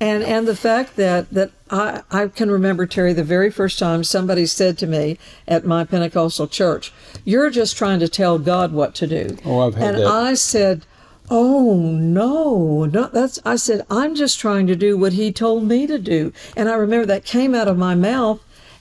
And 0.02 0.24
and 0.24 0.48
the 0.48 0.56
fact 0.56 0.96
that 0.96 1.30
that 1.32 1.52
I, 1.70 2.04
I 2.10 2.28
can 2.28 2.50
remember 2.50 2.86
Terry 2.86 3.12
the 3.12 3.24
very 3.24 3.52
first 3.52 3.78
time 3.78 4.04
somebody 4.06 4.46
said 4.46 4.78
to 4.78 4.88
me 4.88 5.18
at 5.48 5.66
my 5.66 5.84
Pentecostal 5.84 6.48
church, 6.48 6.94
"You're 7.26 7.50
just 7.50 7.76
trying 7.76 8.00
to 8.00 8.08
tell 8.08 8.40
God 8.40 8.72
what 8.72 8.96
to 8.96 9.08
do." 9.08 9.38
Oh, 9.44 9.60
I've 9.60 9.76
had 9.76 9.96
and 9.96 10.04
that. 10.04 10.08
I 10.08 10.36
said, 10.36 10.86
"Oh 11.30 11.76
no, 11.76 12.86
not 12.86 13.12
that's." 13.12 13.40
I 13.46 13.58
said, 13.58 13.86
"I'm 13.90 14.16
just 14.16 14.40
trying 14.40 14.68
to 14.68 14.76
do 14.76 14.98
what 14.98 15.14
He 15.14 15.34
told 15.34 15.66
me 15.66 15.86
to 15.88 16.00
do." 16.00 16.32
And 16.56 16.70
I 16.70 16.76
remember 16.76 17.06
that 17.08 17.26
came 17.26 17.54
out 17.54 17.68
of 17.68 17.78
my 17.78 17.94
mouth, 17.94 18.40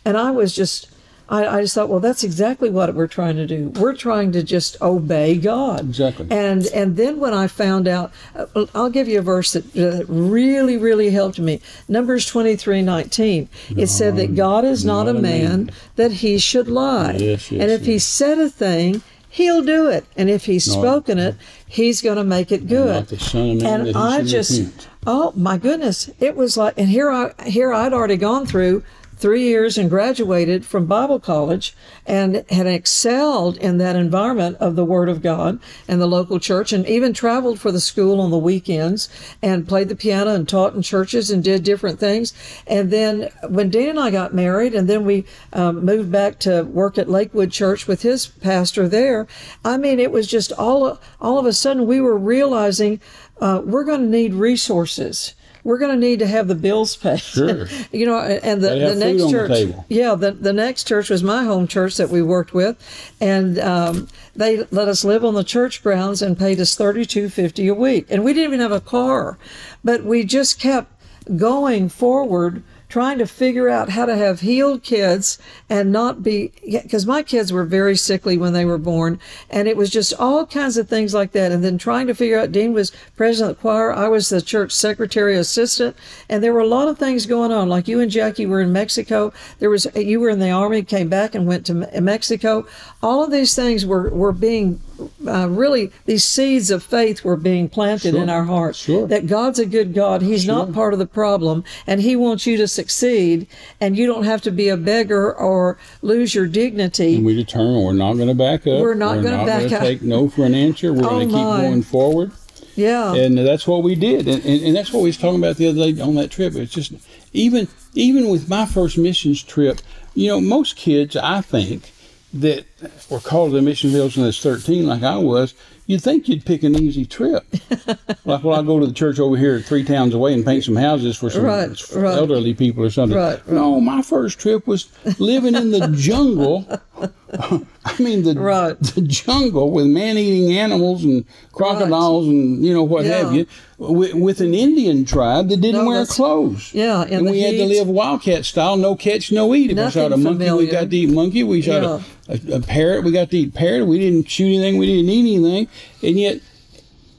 and 0.09 0.17
I 0.17 0.31
was 0.31 0.55
just. 0.55 0.91
I, 1.31 1.59
I 1.59 1.61
just 1.61 1.75
thought, 1.75 1.91
well, 1.91 2.01
that's 2.01 2.25
exactly 2.25 2.71
what 2.71 2.95
we're 2.95 3.07
trying 3.07 3.37
to 3.37 3.47
do. 3.47 3.69
We're 3.79 3.95
trying 3.95 4.33
to 4.33 4.43
just 4.43 4.81
obey 4.81 5.37
God. 5.37 5.81
Exactly. 5.81 6.27
And 6.31 6.65
and 6.69 6.97
then 6.97 7.21
when 7.21 7.35
I 7.35 7.49
found 7.49 7.87
out, 7.87 8.13
uh, 8.35 8.65
I'll 8.75 8.89
give 8.89 9.09
you 9.09 9.19
a 9.19 9.23
verse 9.23 9.53
that 9.53 9.77
uh, 9.77 10.11
really 10.11 10.79
really 10.79 11.11
helped 11.11 11.39
me. 11.39 11.61
Numbers 11.87 12.25
twenty 12.25 12.57
three 12.57 12.81
nineteen. 12.81 13.51
It 13.69 13.89
said 13.89 14.17
that 14.17 14.37
God 14.37 14.65
is 14.65 14.87
not, 14.87 15.07
a 15.07 15.13
man, 15.13 15.71
that 15.97 16.13
he 16.13 16.39
should 16.39 16.67
lie. 16.67 17.13
Yes, 17.13 17.53
yes, 17.53 17.61
and 17.61 17.71
if 17.71 17.85
he 17.85 17.99
said 17.99 18.39
a 18.39 18.49
thing, 18.49 19.03
he'll 19.29 19.63
do 19.63 19.87
it. 19.87 20.07
And 20.17 20.31
if 20.31 20.47
he's 20.47 20.65
spoken 20.65 21.19
it, 21.19 21.37
he's 21.67 22.01
going 22.01 22.17
to 22.17 22.25
make 22.25 22.51
it 22.51 22.67
good. 22.69 22.95
Not 22.95 23.09
the 23.09 23.19
Son 23.19 23.51
of 23.51 23.63
Man 23.63 23.87
and 23.89 23.97
I 23.99 24.23
just, 24.23 24.59
repent. 24.59 24.89
oh 25.07 25.33
my 25.37 25.59
goodness, 25.59 26.11
it 26.21 26.37
was 26.37 26.57
like, 26.57 26.73
and 26.79 26.89
here 26.89 27.11
I 27.11 27.35
here 27.45 27.71
I'd 27.75 27.93
already 27.93 28.17
gone 28.17 28.47
through 28.47 28.83
three 29.19 29.43
years 29.43 29.77
and 29.77 29.91
graduated 29.91 30.65
from 30.65 30.87
Bible 30.87 31.19
college 31.19 31.75
and 32.07 32.45
had 32.51 32.67
excelled 32.67 33.57
in 33.59 33.79
that 33.79 33.97
environment 33.97 34.57
of 34.59 34.77
the 34.77 34.85
Word 34.85 35.09
of 35.09 35.23
God 35.23 35.59
and 35.89 36.01
the 36.01 36.07
local 36.07 36.39
church, 36.39 36.73
and 36.73 36.87
even 36.87 37.13
traveled 37.13 37.59
for 37.59 37.73
the 37.73 37.81
school 37.81 38.21
on 38.21 38.31
the 38.31 38.39
weekends 38.39 39.09
and 39.43 39.69
played 39.69 39.89
the 39.89 39.97
piano 39.97 40.35
and 40.35 40.49
taught 40.49 40.75
in 40.75 40.83
churches 40.83 41.31
and 41.31 41.43
did 41.43 41.65
different 41.65 41.99
things. 41.99 42.33
And 42.67 42.91
then 42.91 43.31
when 43.49 43.71
Dean 43.71 43.91
and 43.91 44.01
I 44.01 44.11
got 44.11 44.35
married, 44.35 44.75
and 44.75 44.89
then 44.89 45.05
we 45.05 45.25
um, 45.53 45.85
moved 45.85 46.13
back 46.13 46.39
to 46.41 46.63
work 46.63 46.97
at 46.97 47.11
Lakewood 47.11 47.51
Church 47.51 47.89
with 47.89 48.03
his 48.03 48.27
pastor 48.27 48.89
there, 48.89 49.27
I 49.65 49.77
mean, 49.77 49.99
it 49.99 50.13
was 50.13 50.27
just 50.27 50.53
all 50.53 51.01
all 51.21 51.39
of 51.39 51.47
a 51.47 51.53
sudden 51.53 51.87
we 51.87 52.01
were 52.01 52.17
realizing 52.17 53.01
uh, 53.41 53.63
we're 53.65 53.85
going 53.85 54.01
to 54.01 54.07
need 54.07 54.35
resources. 54.35 55.35
We're 55.65 55.79
going 55.79 55.93
to 55.93 56.07
need 56.07 56.19
to 56.21 56.27
have 56.27 56.49
the 56.49 56.55
bills 56.55 56.97
paid. 56.97 57.21
Sure. 57.21 57.67
you 57.93 58.07
know, 58.07 58.19
and 58.19 58.63
the, 58.63 58.71
the 58.71 58.95
next 58.95 59.23
on 59.23 59.31
the 59.31 59.31
church, 59.31 59.75
yeah, 59.89 60.15
the, 60.15 60.33
the 60.33 60.53
next 60.53 60.85
church 60.85 61.11
was 61.11 61.23
my 61.23 61.45
home 61.45 61.67
church 61.67 61.97
that 61.97 62.11
we 62.11 62.23
worked 62.23 62.55
with, 62.55 62.77
and 63.21 63.59
um, 63.59 64.09
they 64.35 64.65
let 64.71 64.89
us 64.89 65.05
live 65.05 65.25
on 65.25 65.35
the 65.35 65.45
church 65.45 65.83
grounds 65.83 66.23
and 66.23 66.39
paid 66.39 66.61
us 66.61 66.75
thirty 66.75 67.05
two 67.05 67.29
fifty 67.29 67.69
a 67.69 67.75
week, 67.75 68.07
and 68.11 68.25
we 68.25 68.33
didn't 68.33 68.51
even 68.51 68.61
have 68.61 68.73
a 68.73 68.81
car, 68.81 69.39
but 69.85 70.05
we 70.05 70.25
just 70.25 70.61
kept 70.61 70.93
going 71.37 71.89
forward 71.89 72.63
trying 72.89 73.19
to 73.19 73.27
figure 73.27 73.69
out 73.69 73.91
how 73.91 74.07
to 74.07 74.17
have 74.17 74.41
healed 74.41 74.83
kids 74.83 75.39
and 75.69 75.93
not 75.93 76.23
be 76.23 76.53
because 76.65 77.07
my 77.07 77.23
kids 77.23 77.53
were 77.53 77.65
very 77.65 77.97
sickly 77.97 78.39
when 78.39 78.53
they 78.53 78.65
were 78.65 78.79
born 78.79 79.21
and 79.51 79.69
it 79.69 79.77
was 79.77 79.91
just 79.91 80.15
all 80.19 80.47
kinds 80.47 80.77
of 80.77 80.89
things 80.89 81.13
like 81.13 81.33
that. 81.33 81.53
And 81.53 81.63
then 81.63 81.79
trying 81.79 82.07
to 82.07 82.15
figure 82.15 82.39
out 82.39 82.53
dean 82.53 82.73
was 82.73 82.93
president 83.17 83.53
of 83.53 83.57
the 83.57 83.61
choir 83.61 83.93
i 83.93 84.09
was 84.09 84.29
the 84.29 84.41
church 84.41 84.73
secretary 84.73 85.37
assistant 85.37 85.97
and 86.29 86.43
there 86.43 86.53
were 86.53 86.61
a 86.61 86.67
lot 86.67 86.89
of 86.89 86.99
things 86.99 87.27
going 87.27 87.53
on. 87.53 87.69
Like 87.69 87.89
you 87.89 88.01
and 88.01 88.11
jackie 88.11 88.47
were 88.47 88.61
in 88.61 88.73
mexico. 88.73 89.33
There 89.59 89.71
was 89.71 89.87
you 89.95 90.21
were 90.21 90.31
in 90.31 90.39
the 90.39 90.51
army 90.51 90.83
came 90.83 91.09
back 91.09 91.35
and 91.35 91.47
went 91.47 91.67
to 91.67 91.75
mexico. 92.01 92.67
All 93.03 93.23
of 93.23 93.31
these 93.31 93.55
things 93.55 93.85
were 93.85 94.09
were 94.11 94.33
being 94.33 94.81
uh, 95.27 95.49
really 95.49 95.91
these 96.07 96.25
seeds 96.25 96.71
of 96.71 96.83
faith 96.83 97.25
were 97.25 97.37
being 97.37 97.69
planted 97.69 98.15
in 98.15 98.29
our 98.29 98.45
hearts 98.45 98.79
Sure. 98.79 99.07
that 99.09 99.27
God's 99.27 99.59
a 99.59 99.67
good 99.67 99.95
God. 99.95 100.23
He's 100.23 100.47
not 100.47 100.73
part 100.73 100.93
of 100.93 100.99
the 100.99 101.07
problem, 101.07 101.65
and 101.87 102.01
He 102.01 102.17
wants 102.17 102.47
you 102.47 102.57
to 102.57 102.69
succeed, 102.69 103.47
and 103.81 103.97
you 103.97 104.07
don't 104.07 104.25
have 104.25 104.43
to 104.43 104.51
be 104.51 104.69
a 104.69 104.77
beggar 104.77 105.33
or 105.33 105.79
lose 106.03 106.35
your 106.35 106.47
dignity. 106.47 107.17
And 107.17 107.25
we 107.25 107.35
determine 107.35 107.83
we're 107.83 107.93
not 107.93 108.15
going 108.15 108.29
to 108.29 108.35
back 108.35 108.67
up. 108.67 108.81
We're 108.81 108.95
not 108.95 109.23
gonna 109.23 109.45
back 109.47 109.65
gonna 109.65 109.77
up. 109.77 109.83
take 109.83 110.03
no 110.03 110.29
for 110.29 110.45
an 110.45 110.55
answer. 110.55 110.93
We're 110.93 110.99
Oh, 111.07 111.11
going 111.11 111.29
to 111.29 111.35
keep 111.35 111.45
going 111.45 111.83
forward. 111.83 112.33
Yeah, 112.75 113.15
and 113.15 113.37
that's 113.37 113.67
what 113.67 113.83
we 113.83 113.97
did 113.97 114.29
and, 114.29 114.45
and, 114.45 114.63
and 114.63 114.77
that's 114.77 114.93
what 114.93 115.03
we 115.03 115.09
was 115.09 115.17
talking 115.17 115.41
about 115.41 115.57
the 115.57 115.67
other 115.67 115.91
day 115.93 116.01
on 116.01 116.15
that 116.15 116.31
trip 116.31 116.55
it's 116.55 116.73
just 116.73 116.93
even 117.33 117.67
even 117.95 118.29
with 118.29 118.49
my 118.49 118.67
first 118.67 118.97
missions 118.97 119.43
trip 119.43 119.81
you 120.15 120.29
know 120.29 120.41
most 120.41 120.77
kids 120.77 121.17
i 121.17 121.41
think 121.41 121.91
that 122.35 122.67
were 123.11 123.21
called 123.21 123.51
to 123.51 123.57
the 123.57 123.63
mission 123.63 123.91
fields 123.91 124.17
when 124.17 124.25
I 124.25 124.29
was 124.29 124.41
13, 124.41 124.87
like 124.87 125.03
I 125.03 125.17
was, 125.17 125.55
you'd 125.87 126.03
think 126.03 126.29
you'd 126.29 126.45
pick 126.45 126.63
an 126.63 126.75
easy 126.79 127.07
trip. 127.07 127.45
like, 128.25 128.45
well, 128.45 128.55
I'll 128.55 128.63
go 128.63 128.79
to 128.79 128.87
the 128.87 128.93
church 128.93 129.19
over 129.19 129.37
here 129.37 129.61
three 129.61 129.83
towns 129.85 130.13
away 130.15 130.35
and 130.35 130.45
paint 130.45 130.65
some 130.65 130.77
houses 130.77 131.17
for 131.17 131.31
some 131.31 131.45
Right, 131.45 131.77
for 131.79 132.01
right. 132.01 132.19
elderly 132.19 132.53
people 132.55 132.85
or 132.85 132.91
something. 132.91 133.17
Right. 133.17 133.47
No, 133.49 133.81
my 133.81 134.03
first 134.03 134.39
trip 134.39 134.67
was 134.67 134.89
living 135.19 135.55
in 135.55 135.71
the 135.71 135.89
jungle. 135.97 136.67
I 137.85 138.03
mean, 138.03 138.23
the, 138.23 138.35
Right. 138.35 138.79
the 138.81 139.01
jungle 139.03 139.71
with 139.71 139.87
man 139.87 140.17
eating 140.17 140.57
animals 140.57 141.05
and 141.05 141.25
crocodiles 141.53 142.27
and, 142.27 142.65
you 142.65 142.73
know, 142.73 142.83
what 142.83 143.05
have 143.05 143.35
you, 143.35 143.47
with, 143.79 144.15
with 144.15 144.41
an 144.41 144.55
Indian 144.55 145.05
tribe 145.05 145.49
that 145.49 145.61
didn't 145.61 145.83
No, 145.85 145.89
wear 145.89 146.07
clothes. 146.07 146.73
Yeah, 146.73 147.03
And 147.03 147.27
the 147.27 147.31
we 147.33 147.41
had 147.41 147.53
to 147.53 147.67
live 147.67 147.89
wildcat 147.89 148.45
style, 148.45 148.77
no 148.77 148.97
catch, 148.97 149.31
no 149.33 149.55
eat. 149.55 149.71
If 149.71 149.79
we 149.79 149.91
shot 149.91 150.13
a 150.13 150.17
monkey, 150.17 150.51
we 150.51 150.67
got 150.67 150.91
to 150.91 150.97
eat 150.97 151.11
monkey. 151.11 151.43
We 151.45 151.61
shot 151.63 151.83
Yeah. 151.83 152.03
a, 152.29 152.53
a, 152.53 152.57
a 152.57 152.61
parrot, 152.61 153.05
we 153.05 153.13
got 153.13 153.31
to 153.31 153.39
eat 153.39 153.55
parrot. 153.55 153.85
We 153.87 153.99
didn't 153.99 154.31
shoot 154.31 154.47
anything, 154.47 154.79
we 154.79 154.87
didn't 154.87 155.11
eat 155.11 155.37
anything. 155.37 155.69
And 156.03 156.19
yet, 156.19 156.41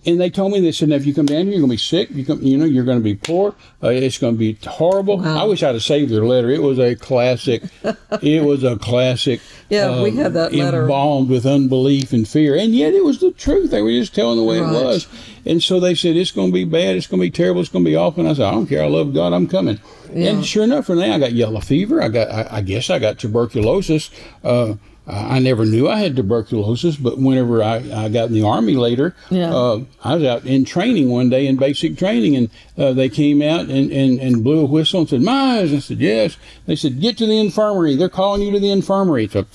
and 0.05 0.19
they 0.19 0.29
told 0.29 0.51
me 0.51 0.59
they 0.59 0.71
said, 0.71 0.89
"Now, 0.89 0.95
if 0.95 1.05
you 1.05 1.13
come 1.13 1.25
down 1.25 1.43
here, 1.43 1.51
you're 1.53 1.62
gonna 1.62 1.71
be 1.73 1.77
sick. 1.77 2.09
You 2.12 2.25
come, 2.25 2.41
you 2.41 2.57
know, 2.57 2.65
you're 2.65 2.83
gonna 2.83 2.99
be 2.99 3.15
poor. 3.15 3.55
Uh, 3.83 3.89
it's 3.89 4.17
gonna 4.17 4.38
be 4.38 4.57
horrible." 4.65 5.17
Wow. 5.17 5.43
I 5.43 5.43
wish 5.45 5.62
I'd 5.63 5.73
have 5.75 5.83
saved 5.83 6.12
their 6.12 6.25
letter. 6.25 6.49
It 6.49 6.62
was 6.62 6.79
a 6.79 6.95
classic. 6.95 7.63
it 8.21 8.43
was 8.43 8.63
a 8.63 8.77
classic. 8.77 9.41
Yeah, 9.69 10.01
we 10.01 10.15
had 10.15 10.33
that 10.33 10.53
letter. 10.53 10.81
embalmed 10.83 11.29
with 11.29 11.45
unbelief 11.45 12.12
and 12.13 12.27
fear, 12.27 12.55
and 12.55 12.73
yet 12.73 12.93
it 12.93 13.03
was 13.03 13.19
the 13.19 13.31
truth. 13.31 13.71
They 13.71 13.81
were 13.81 13.91
just 13.91 14.15
telling 14.15 14.38
the 14.38 14.43
way 14.43 14.59
Right. 14.59 14.73
it 14.75 14.83
was. 14.83 15.07
And 15.45 15.62
so 15.62 15.79
they 15.79 15.95
said, 15.95 16.15
"It's 16.15 16.31
gonna 16.31 16.51
be 16.51 16.63
bad. 16.63 16.95
It's 16.95 17.07
gonna 17.07 17.21
be 17.21 17.29
terrible. 17.31 17.62
It's 17.62 17.69
gonna 17.69 17.85
be 17.85 17.95
awful." 17.95 18.21
And 18.21 18.29
I 18.29 18.33
said, 18.33 18.45
"I 18.45 18.51
don't 18.51 18.67
care. 18.67 18.83
I 18.83 18.88
love 18.88 19.13
God. 19.13 19.33
I'm 19.33 19.47
coming." 19.47 19.79
Yeah. 20.15 20.29
And 20.31 20.45
sure 20.45 20.63
enough, 20.63 20.85
for 20.88 20.95
Renee, 20.95 21.13
I 21.13 21.19
got 21.19 21.33
yellow 21.33 21.59
fever. 21.59 22.01
I 22.01 22.07
got, 22.09 22.31
I, 22.31 22.47
I 22.57 22.62
guess, 22.62 22.89
I 22.89 22.97
got 22.97 23.19
tuberculosis. 23.19 24.09
Uh, 24.43 24.73
I 25.10 25.38
I 25.38 25.39
never 25.39 25.65
knew 25.65 25.88
I 25.89 25.98
had 25.98 26.15
tuberculosis, 26.15 26.95
but 26.98 27.17
whenever 27.17 27.63
I, 27.63 27.78
I 27.93 28.10
got 28.10 28.28
in 28.28 28.34
the 28.34 28.43
army 28.43 28.76
later, 28.76 29.15
Yeah. 29.32 29.54
uh, 29.54 29.82
I 30.04 30.15
was 30.15 30.24
out 30.24 30.45
in 30.45 30.65
training 30.65 31.10
one 31.10 31.30
day 31.30 31.48
in 31.48 31.56
basic 31.58 31.98
training, 31.98 32.36
and 32.36 32.50
uh, 32.78 32.93
they 32.93 33.10
came 33.10 33.41
out 33.41 33.62
and, 33.69 33.91
and, 33.91 34.19
and 34.19 34.43
blew 34.43 34.60
a 34.60 34.65
whistle 34.65 35.02
and 35.02 35.10
said, 35.10 35.22
"Mize." 35.22 35.76
I 35.76 35.80
said, 35.80 36.00
"Yes." 36.00 36.38
They 36.67 36.76
said, 36.76 37.02
"Get 37.02 37.17
to 37.17 37.26
the 37.26 37.38
infirmary. 37.39 37.95
They're 37.95 38.10
calling 38.10 38.41
you 38.43 38.52
to 38.52 38.60
the 38.60 38.72
infirmary." 38.72 39.28
So 39.28 39.45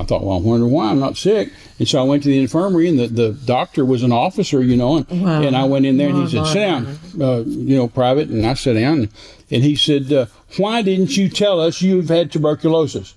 I 0.00 0.04
thought, 0.04 0.24
well, 0.24 0.38
I 0.38 0.40
wonder 0.40 0.66
why 0.66 0.90
I'm 0.90 1.00
not 1.00 1.16
sick. 1.18 1.50
And 1.78 1.86
so 1.86 2.00
I 2.00 2.04
went 2.04 2.22
to 2.22 2.28
the 2.30 2.38
infirmary, 2.38 2.88
and 2.88 2.98
the, 2.98 3.06
the 3.08 3.32
doctor 3.32 3.84
was 3.84 4.02
an 4.02 4.10
officer, 4.12 4.62
you 4.62 4.76
know, 4.76 4.96
and, 4.96 5.22
Wow. 5.22 5.42
and 5.42 5.54
I 5.56 5.64
went 5.64 5.84
in 5.86 5.96
there, 5.98 6.08
and 6.08 6.16
he 6.28 6.38
My, 6.38 6.44
said, 6.44 6.52
"Sit 6.52 6.58
down, 6.60 6.98
uh, 7.20 7.42
you 7.46 7.76
know, 7.76 7.88
private." 7.88 8.28
And 8.28 8.44
I 8.46 8.54
sat 8.54 8.74
down, 8.74 9.08
and 9.50 9.62
he 9.62 9.76
said, 9.76 10.12
uh, 10.12 10.26
"Why 10.56 10.82
didn't 10.82 11.16
you 11.16 11.28
tell 11.28 11.60
us 11.60 11.80
you've 11.82 12.08
had 12.08 12.32
tuberculosis?" 12.32 13.14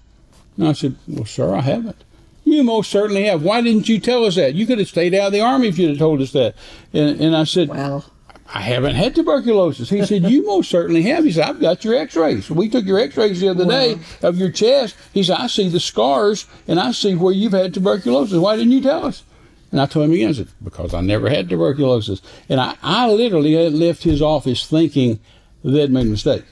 And 0.58 0.68
I 0.68 0.74
said, 0.74 0.96
"Well, 1.08 1.26
sir, 1.26 1.54
I 1.54 1.62
haven't." 1.62 2.04
You 2.46 2.64
most 2.64 2.92
certainly 2.92 3.26
have. 3.26 3.42
Why 3.42 3.62
didn't 3.62 3.90
you 3.90 4.00
tell 4.00 4.24
us 4.24 4.36
that? 4.36 4.54
You 4.54 4.68
could 4.68 4.78
have 4.78 4.88
stayed 4.88 5.16
out 5.16 5.28
of 5.28 5.34
the 5.34 5.42
army 5.42 5.68
if 5.68 5.80
you'd 5.80 5.90
have 5.90 5.98
told 5.98 6.22
us 6.22 6.32
that. 6.34 6.56
And, 6.94 7.20
and 7.20 7.36
I 7.36 7.44
said, 7.44 7.70
Well, 7.70 8.06
I 8.54 8.62
haven't 8.62 8.94
had 8.94 9.16
tuberculosis. 9.16 9.90
He 9.90 10.06
said, 10.06 10.30
You 10.30 10.46
most 10.46 10.70
certainly 10.70 11.02
have. 11.04 11.24
He 11.24 11.32
said, 11.32 11.50
I've 11.50 11.60
got 11.60 11.84
your 11.84 11.96
x 11.96 12.16
rays. 12.16 12.50
We 12.50 12.70
took 12.70 12.86
your 12.86 13.00
x 13.00 13.18
rays 13.18 13.42
the 13.42 13.50
other 13.50 13.66
day 13.66 13.98
of 14.22 14.38
your 14.38 14.52
chest. 14.52 14.96
He 15.12 15.24
said, 15.24 15.38
I 15.40 15.48
see 15.48 15.68
the 15.70 15.80
scars 15.80 16.46
and 16.68 16.80
I 16.80 16.92
see 16.92 17.16
where 17.16 17.34
you've 17.34 17.54
had 17.54 17.74
tuberculosis. 17.74 18.38
Why 18.38 18.56
didn't 18.56 18.74
you 18.74 18.82
tell 18.82 19.08
us? 19.08 19.24
And 19.72 19.82
I 19.82 19.88
told 19.88 20.06
him 20.06 20.12
again, 20.14 20.30
I 20.30 20.34
said, 20.34 20.48
Because 20.64 20.94
I 20.94 21.02
never 21.02 21.30
had 21.30 21.50
tuberculosis. 21.50 22.22
And 22.48 22.62
I, 22.62 22.76
I 22.84 23.10
literally 23.10 23.70
left 23.72 24.04
his 24.04 24.22
office 24.22 24.68
thinking 24.68 25.20
they'd 25.64 25.90
made 25.90 26.06
a 26.06 26.12
mistake. 26.12 26.44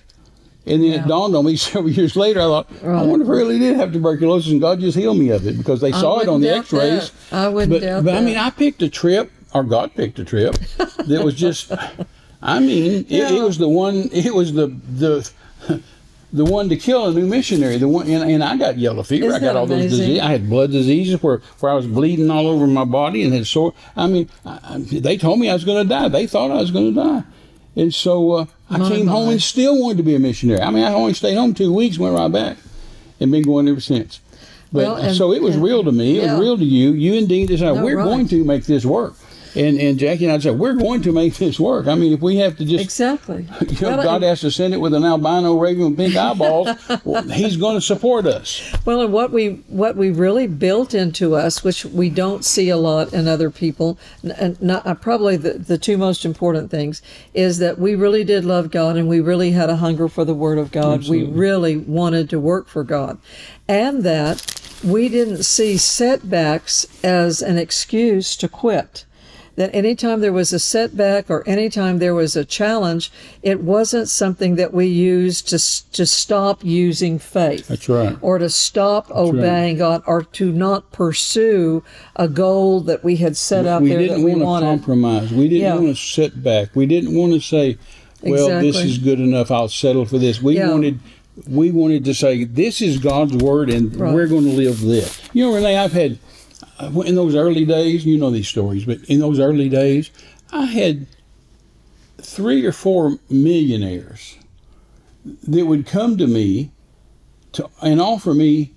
And 0.65 0.81
then 0.81 0.93
it 0.93 1.07
dawned 1.07 1.35
on 1.35 1.45
me 1.45 1.55
several 1.57 1.91
years 1.91 2.15
later. 2.15 2.39
I 2.39 2.43
thought, 2.43 2.67
I 2.83 3.03
wonder 3.03 3.25
if 3.25 3.29
I 3.29 3.33
really 3.33 3.59
did 3.59 3.75
have 3.75 3.91
tuberculosis, 3.91 4.51
and 4.51 4.61
God 4.61 4.79
just 4.79 4.97
healed 4.97 5.17
me 5.17 5.29
of 5.29 5.45
it 5.45 5.57
because 5.57 5.81
they 5.81 5.91
saw 5.91 6.19
it 6.19 6.29
on 6.29 6.41
the 6.41 6.55
X-rays. 6.55 7.11
that. 7.11 7.33
I 7.33 7.49
wouldn't 7.49 7.71
but, 7.71 7.81
doubt 7.81 8.05
but 8.05 8.15
I 8.15 8.21
mean, 8.21 8.37
I 8.37 8.49
picked 8.49 8.81
a 8.81 8.89
trip, 8.89 9.31
or 9.53 9.63
God 9.63 9.93
picked 9.93 10.19
a 10.19 10.25
trip 10.25 10.55
that 10.55 11.21
was 11.23 11.35
just. 11.35 11.71
I 12.41 12.59
mean, 12.59 13.05
it, 13.09 13.11
it 13.11 13.41
was 13.43 13.57
the 13.57 13.69
one. 13.69 14.09
It 14.11 14.33
was 14.33 14.53
the 14.53 14.67
the. 14.67 15.29
The 16.33 16.43
one 16.43 16.67
to 16.69 16.75
kill 16.75 17.05
a 17.09 17.13
new 17.13 17.27
missionary, 17.27 17.77
the 17.77 17.87
one, 17.87 18.09
and, 18.09 18.27
and 18.27 18.43
I 18.43 18.57
got 18.57 18.79
yellow 18.79 19.03
fever. 19.03 19.27
Isn't 19.27 19.35
I 19.35 19.39
got 19.39 19.53
that 19.53 19.55
all 19.55 19.67
those 19.67 19.83
diseases. 19.83 20.19
I 20.19 20.31
had 20.31 20.49
blood 20.49 20.71
diseases 20.71 21.21
where, 21.21 21.43
where 21.59 21.71
I 21.71 21.75
was 21.75 21.85
bleeding 21.85 22.31
all 22.31 22.47
over 22.47 22.65
my 22.65 22.85
body 22.85 23.21
and 23.23 23.31
had 23.31 23.45
sore. 23.45 23.75
I 23.95 24.07
mean, 24.07 24.27
I, 24.43 24.59
I- 24.63 24.77
they 24.79 25.15
told 25.15 25.39
me 25.39 25.47
I 25.51 25.53
was 25.53 25.63
going 25.63 25.83
to 25.83 25.87
die. 25.87 26.07
They 26.07 26.25
thought 26.25 26.49
I 26.49 26.55
was 26.55 26.71
going 26.71 26.91
to 26.95 27.03
die, 27.03 27.23
and 27.75 27.93
so 27.93 28.31
uh, 28.31 28.45
I 28.75 28.89
came 28.89 29.07
home 29.07 29.29
and 29.29 29.41
still 29.41 29.79
wanted 29.81 29.97
to 29.97 30.03
be 30.03 30.15
a 30.15 30.19
missionary. 30.19 30.61
I 30.61 30.69
mean, 30.71 30.83
I 30.83 30.93
only 30.93 31.13
stayed 31.13 31.35
home 31.35 31.53
two 31.53 31.71
weeks, 31.73 31.97
went 31.99 32.15
right 32.15 32.31
back, 32.31 32.57
and 33.19 33.31
been 33.31 33.43
going 33.43 33.67
ever 33.67 33.79
since. 33.81 34.19
But 34.71 34.79
Well, 34.87 34.95
and- 34.95 35.15
so 35.15 35.31
it 35.33 35.41
was 35.41 35.55
and- 35.55 35.63
real 35.63 35.83
to 35.83 35.91
me. 35.91 36.17
It 36.17 36.23
yeah. 36.23 36.31
was 36.33 36.41
real 36.41 36.57
to 36.57 36.65
you. 36.65 36.93
You 36.93 37.13
and 37.15 37.27
Dean 37.27 37.45
decided 37.45 37.75
No, 37.75 37.83
we're 37.83 37.97
right. 37.97 38.03
going 38.05 38.27
to 38.29 38.43
make 38.43 38.65
this 38.65 38.85
work, 38.85 39.13
and 39.55 39.79
and 39.79 39.99
Jackie 39.99 40.25
and 40.25 40.33
I 40.33 40.39
said 40.39 40.57
we're 40.57 40.73
going 40.73 41.01
to 41.03 41.11
make 41.11 41.35
this 41.35 41.59
work. 41.59 41.87
I 41.87 41.95
mean, 41.95 42.13
if 42.13 42.21
we 42.21 42.37
have 42.37 42.57
to 42.57 42.65
just 42.65 42.83
Exactly. 42.83 43.47
you 43.67 43.81
know, 43.81 43.97
Well, 43.97 44.03
God 44.03 44.21
has 44.23 44.41
to 44.41 44.51
send 44.51 44.73
it 44.73 44.81
with 44.81 44.93
an 44.93 45.03
albino 45.03 45.57
raven 45.57 45.89
with 45.89 45.97
pink 45.97 46.15
eyeballs. 46.15 46.69
well, 47.03 47.23
he's 47.23 47.57
going 47.57 47.75
to 47.75 47.81
support 47.81 48.25
us. 48.25 48.73
Well, 48.85 49.01
and 49.01 49.13
what 49.13 49.31
we 49.31 49.63
what 49.67 49.95
we 49.95 50.11
really 50.11 50.47
built 50.47 50.93
into 50.93 51.35
us, 51.35 51.63
which 51.63 51.85
we 51.85 52.09
don't 52.09 52.43
see 52.43 52.69
a 52.69 52.77
lot 52.77 53.13
in 53.13 53.27
other 53.27 53.49
people, 53.49 53.97
and 54.23 54.61
not 54.61 54.85
uh, 54.85 54.95
probably 54.95 55.37
the, 55.37 55.53
the 55.53 55.77
two 55.77 55.97
most 55.97 56.25
important 56.25 56.71
things 56.71 57.01
is 57.33 57.59
that 57.59 57.77
we 57.77 57.95
really 57.95 58.23
did 58.23 58.45
love 58.45 58.71
God 58.71 58.97
and 58.97 59.07
we 59.07 59.19
really 59.19 59.51
had 59.51 59.69
a 59.69 59.77
hunger 59.77 60.07
for 60.07 60.25
the 60.25 60.33
Word 60.33 60.57
of 60.57 60.71
God. 60.71 61.07
We 61.07 61.23
really 61.23 61.77
wanted 61.77 62.29
to 62.31 62.39
work 62.39 62.67
for 62.67 62.83
God, 62.83 63.19
and 63.67 64.03
that 64.03 64.61
we 64.83 65.09
didn't 65.09 65.43
see 65.43 65.77
setbacks 65.77 66.85
as 67.03 67.41
an 67.41 67.57
excuse 67.57 68.35
to 68.37 68.47
quit 68.49 69.05
that 69.55 69.73
anytime 69.73 70.19
there 70.21 70.33
was 70.33 70.51
a 70.51 70.59
setback 70.59 71.29
or 71.29 71.47
anytime 71.47 71.99
there 71.99 72.15
was 72.15 72.35
a 72.35 72.43
challenge, 72.43 73.11
it 73.43 73.61
wasn't 73.61 74.09
something 74.09 74.55
that 74.55 74.73
we 74.73 74.87
used 74.87 75.47
to, 75.49 75.57
to 75.91 76.05
stop 76.05 76.63
using 76.63 77.19
faith 77.19 77.67
That's 77.67 77.87
right. 77.87 78.17
or 78.21 78.39
to 78.39 78.49
stop 78.49 79.11
obeying 79.11 79.77
God 79.77 80.01
or 80.07 80.23
to 80.23 80.51
not 80.51 80.91
pursue 80.91 81.83
a 82.15 82.27
goal 82.27 82.79
that 82.81 83.03
we 83.03 83.17
had 83.17 83.37
set 83.37 83.67
out 83.67 83.83
we 83.83 83.89
there 83.89 83.99
didn't 83.99 84.21
that 84.21 84.25
we 84.25 84.35
want 84.35 84.63
to 84.63 84.69
compromise. 84.69 85.31
We 85.31 85.47
didn't 85.49 85.61
Yeah. 85.63 85.75
want 85.75 85.95
to 85.95 86.01
sit 86.01 86.43
back. 86.43 86.69
We 86.75 86.85
didn't 86.87 87.13
want 87.15 87.33
to 87.33 87.39
say, 87.39 87.77
"Well, 88.23 88.59
this 88.61 88.77
is 88.77 88.97
good 88.97 89.19
enough. 89.19 89.51
I'll 89.51 89.67
settle 89.69 90.05
for 90.05 90.17
this." 90.17 90.41
We 90.41 90.55
Yeah. 90.55 90.71
wanted. 90.71 90.99
We 91.49 91.71
wanted 91.71 92.05
to 92.05 92.13
say, 92.13 92.43
"This 92.43 92.81
is 92.81 92.97
God's 92.97 93.33
word, 93.35 93.69
and 93.69 93.95
Right. 93.95 94.13
we're 94.13 94.27
going 94.27 94.45
to 94.45 94.51
live 94.51 94.81
this." 94.81 95.17
You 95.33 95.45
know, 95.45 95.55
Renee, 95.55 95.77
I've 95.77 95.93
had 95.93 96.17
in 97.05 97.15
those 97.15 97.35
early 97.35 97.65
days. 97.65 98.05
You 98.05 98.17
know 98.17 98.31
these 98.31 98.47
stories, 98.47 98.85
but 98.85 98.99
in 99.05 99.19
those 99.19 99.39
early 99.39 99.69
days, 99.69 100.09
I 100.51 100.65
had 100.65 101.05
three 102.17 102.65
or 102.65 102.71
four 102.71 103.17
millionaires 103.29 104.37
that 105.47 105.65
would 105.65 105.85
come 105.85 106.17
to 106.17 106.27
me 106.27 106.71
to 107.53 107.69
and 107.81 108.01
offer 108.01 108.33
me 108.33 108.71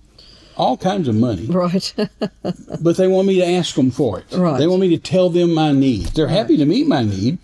all 0.57 0.77
kinds 0.77 1.07
of 1.07 1.15
money 1.15 1.45
Right. 1.47 1.93
but 2.81 2.97
they 2.97 3.09
want 3.09 3.29
me 3.29 3.37
to 3.41 3.47
ask 3.47 3.75
them 3.75 3.91
for 3.91 4.21
it. 4.21 4.25
Right. 4.33 4.59
They 4.59 4.67
want 4.67 4.81
me 4.81 4.89
to 4.91 4.99
tell 4.99 5.29
them 5.29 5.53
my 5.53 5.73
need. 5.73 6.07
They're 6.09 6.29
happy 6.29 6.57
to 6.57 6.65
meet 6.65 6.87
my 6.87 7.03
need 7.05 7.39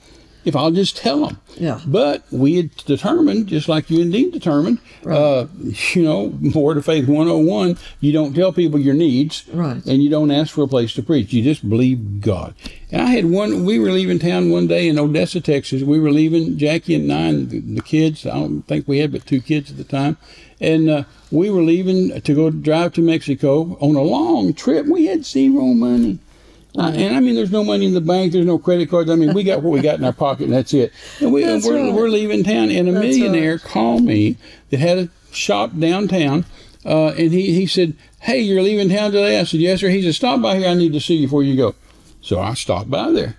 if 0.45 0.57
I'll 0.57 0.71
just 0.71 0.97
tell 0.97 1.27
them. 1.27 1.41
Yeah. 1.57 1.81
But 1.87 2.25
we 2.31 2.57
had 2.57 2.77
determined, 2.77 3.49
just 3.49 3.69
like 3.69 3.91
you 3.91 4.03
and 4.03 4.13
Dean 4.13 4.31
determined, 4.31 4.79
uh, 5.07 5.47
you 5.93 6.03
know, 6.03 6.33
Word 6.55 6.77
of 6.77 6.85
Faith 6.85 7.07
101, 7.09 7.79
you 8.01 8.13
don't 8.13 8.35
tell 8.35 8.53
people 8.53 8.79
your 8.79 8.95
needs. 8.95 9.49
Right. 9.53 9.85
And 9.85 10.03
you 10.03 10.11
don't 10.11 10.31
ask 10.31 10.55
for 10.55 10.65
a 10.65 10.69
place 10.69 10.93
to 10.95 11.03
preach. 11.03 11.33
You 11.33 11.43
just 11.43 11.69
believe 11.69 12.21
God. 12.21 12.55
And 12.91 13.03
I 13.03 13.07
had 13.07 13.27
one, 13.27 13.65
we 13.65 13.79
were 13.79 13.91
leaving 13.91 14.19
town 14.19 14.51
one 14.51 14.67
day 14.67 14.89
in 14.89 14.99
Odessa, 14.99 15.41
Texas. 15.41 15.83
We 15.83 15.99
were 15.99 16.11
leaving, 16.11 16.59
Jackie 16.59 16.95
and 16.95 17.09
nine, 17.09 17.49
the, 17.49 17.61
the 17.61 17.83
kids. 17.83 18.27
I 18.27 18.35
don't 18.35 18.63
think 18.63 18.87
we 18.87 18.99
had 18.99 19.13
but 19.13 19.27
two 19.27 19.41
kids 19.41 19.71
at 19.71 19.77
the 19.77 19.85
time. 19.85 20.17
And 20.61 20.89
uh, 20.89 21.05
we 21.31 21.51
were 21.51 21.63
leaving 21.63 22.21
to 22.21 22.35
go 22.35 22.51
drive 22.51 22.93
to 22.95 23.03
Mexico 23.03 23.77
on 23.81 23.97
a 23.97 24.03
long 24.03 24.55
trip. 24.55 24.87
We 24.87 25.07
had 25.07 25.25
zero 25.25 25.67
money. 25.75 26.19
Uh, 26.77 26.91
and 26.95 27.15
I 27.15 27.21
mean, 27.21 27.35
there's 27.35 27.53
no 27.53 27.63
money 27.63 27.85
in 27.85 27.93
the 27.93 28.01
bank. 28.01 28.33
There's 28.33 28.47
no 28.47 28.59
credit 28.59 28.89
cards. 28.89 29.11
I 29.11 29.15
mean, 29.15 29.35
we 29.35 29.45
got 29.45 29.63
what 29.63 29.73
we 29.73 29.81
got 29.81 29.99
in 29.99 30.05
our 30.05 30.13
pocket, 30.13 30.45
and 30.45 30.53
that's 30.53 30.73
it. 30.73 30.93
And 31.21 31.33
we, 31.33 31.45
That's 31.45 31.67
we're, 31.67 31.77
right. 31.77 31.93
we're 31.93 32.09
leaving 32.09 32.45
town, 32.45 32.71
and 32.71 32.89
a 32.89 32.93
That's 32.93 33.05
millionaire 33.05 33.59
called 33.59 34.05
me 34.05 34.37
that 34.71 34.81
had 34.81 34.99
a 34.99 35.09
shop 35.33 35.73
downtown, 35.79 36.47
uh, 36.87 37.09
and 37.09 37.31
he, 37.33 37.53
he 37.53 37.67
said, 37.67 37.95
"Hey, 38.21 38.41
you're 38.41 38.63
leaving 38.63 38.89
town 38.89 39.13
today?" 39.13 39.39
I 39.39 39.45
said, 39.45 39.61
"Yes, 39.61 39.81
sir." 39.81 39.91
He 39.91 40.03
said, 40.03 40.15
"Stop 40.15 40.41
by 40.41 40.57
here. 40.57 40.69
I 40.69 40.75
need 40.75 40.95
to 40.95 41.01
see 41.01 41.17
you 41.17 41.27
before 41.27 41.43
you 41.43 41.57
go." 41.57 41.75
So 42.23 42.41
I 42.41 42.55
stopped 42.55 42.91
by 42.91 43.11
there. 43.11 43.37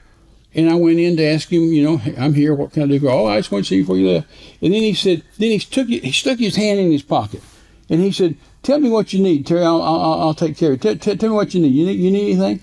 And 0.55 0.69
I 0.69 0.75
went 0.75 0.99
in 0.99 1.17
to 1.17 1.23
ask 1.23 1.51
him, 1.51 1.73
you 1.73 1.83
know, 1.83 1.97
"Hey, 1.97 2.13
I'm 2.15 2.35
here. 2.35 2.53
What 2.53 2.73
can 2.73 2.83
I 2.83 2.85
do? 2.85 2.99
for 2.99 3.05
you?" 3.05 3.11
Oh, 3.11 3.25
I 3.25 3.37
just 3.37 3.51
want 3.51 3.65
to 3.65 3.69
see 3.69 3.77
you 3.77 3.83
before 3.83 3.97
you 3.97 4.09
left. 4.09 4.27
And 4.61 4.71
then 4.71 4.83
he 4.83 4.93
said, 4.93 5.23
then 5.39 5.49
he 5.49 5.57
took 5.57 5.87
he 5.87 6.11
stuck 6.11 6.37
his 6.37 6.55
hand 6.55 6.79
in 6.79 6.91
his 6.91 7.01
pocket, 7.01 7.41
and 7.89 7.99
he 7.99 8.11
said, 8.11 8.35
"Tell 8.61 8.79
me 8.79 8.89
what 8.89 9.11
you 9.11 9.23
need, 9.23 9.47
Terry. 9.47 9.63
I'll 9.63 9.81
I'll, 9.81 10.21
I'll 10.21 10.33
take 10.35 10.55
care 10.55 10.73
of 10.73 10.75
it. 10.75 10.81
Tell, 10.81 10.95
tell, 10.95 11.17
tell 11.17 11.29
me 11.29 11.35
what 11.35 11.55
you 11.55 11.61
need. 11.61 11.73
You 11.73 11.87
need 11.87 11.99
you 11.99 12.11
need 12.11 12.33
anything?" 12.33 12.59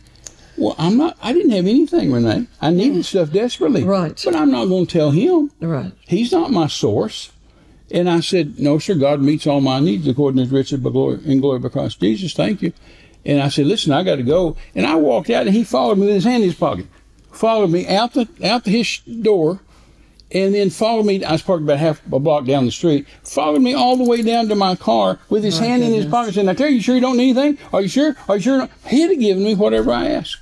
Well, 0.61 0.75
I'm 0.79 0.96
not. 0.96 1.16
I 1.23 1.33
didn't 1.33 1.53
have 1.53 1.66
anything, 1.66 2.12
Renee. 2.12 2.46
I 2.61 2.70
needed 2.70 3.05
stuff 3.05 3.33
desperately. 3.33 3.83
Right. 3.83 4.20
But 4.25 4.37
I'm 4.37 4.51
not 4.51 4.66
going 4.66 4.87
to 4.87 4.92
tell 4.92 5.11
him. 5.11 5.51
right. 5.61 5.92
He's 6.07 6.33
not 6.33 6.51
my 6.51 6.66
source. 6.66 7.33
And 7.90 8.09
I 8.09 8.20
said, 8.20 8.59
No, 8.61 8.79
sir, 8.79 8.94
God 8.94 9.20
meets 9.20 9.46
all 9.46 9.61
my 9.61 9.81
needs 9.81 10.07
according 10.07 10.37
to 10.37 10.42
his 10.44 10.53
riches 10.53 10.79
glory, 10.81 11.18
in 11.25 11.40
glory 11.40 11.59
by 11.59 11.70
Christ 11.70 11.99
Jesus. 11.99 12.35
Thank 12.35 12.62
you. 12.62 12.73
And 13.25 13.40
I 13.40 13.49
said, 13.49 13.66
Listen, 13.66 13.92
I 13.92 14.05
got 14.05 14.16
to 14.16 14.23
go. 14.23 14.57
And 14.75 14.87
I 14.87 14.94
walked 14.96 15.31
out 15.31 15.46
and 15.46 15.57
he 15.57 15.64
followed 15.64 15.99
me 15.99 16.07
with 16.07 16.14
his 16.14 16.25
hand 16.25 16.42
in 16.42 16.51
his 16.51 16.59
pocket. 16.59 16.87
Followed 17.33 17.70
me 17.70 17.88
out 17.88 18.12
the 18.12 18.29
out 18.44 18.64
the 18.64 18.70
his 18.70 18.99
door 19.23 19.61
and 20.33 20.55
then 20.55 20.70
followed 20.70 21.07
me. 21.07 21.25
I 21.25 21.33
was 21.33 21.42
parked 21.42 21.62
about 21.62 21.79
half 21.79 22.05
a 22.12 22.18
block 22.18 22.44
down 22.44 22.64
the 22.64 22.70
street. 22.70 23.07
Followed 23.25 23.62
me 23.62 23.75
all 23.75 23.96
the 23.96 24.05
way 24.05 24.23
down 24.23 24.49
to 24.49 24.55
my 24.55 24.77
car 24.77 25.18
with 25.29 25.42
his 25.44 25.59
hand 25.59 25.83
in 25.83 25.92
his 25.92 26.07
pocket, 26.07 26.35
saying, 26.35 26.49
"I 26.49 26.55
tell 26.55 26.68
you, 26.68 26.77
you 26.77 26.83
sure 26.83 26.94
you 26.94 27.01
don't 27.01 27.16
need 27.16 27.37
anything? 27.37 27.59
Are 27.73 27.83
you 27.83 27.88
sure? 27.88 28.16
Are 28.29 28.37
you 28.37 28.42
sure?" 28.42 28.68
He'd 28.87 29.11
have 29.11 29.18
given 29.18 29.42
me 29.44 29.55
whatever 29.55 29.92
I 29.92 30.07
asked, 30.09 30.38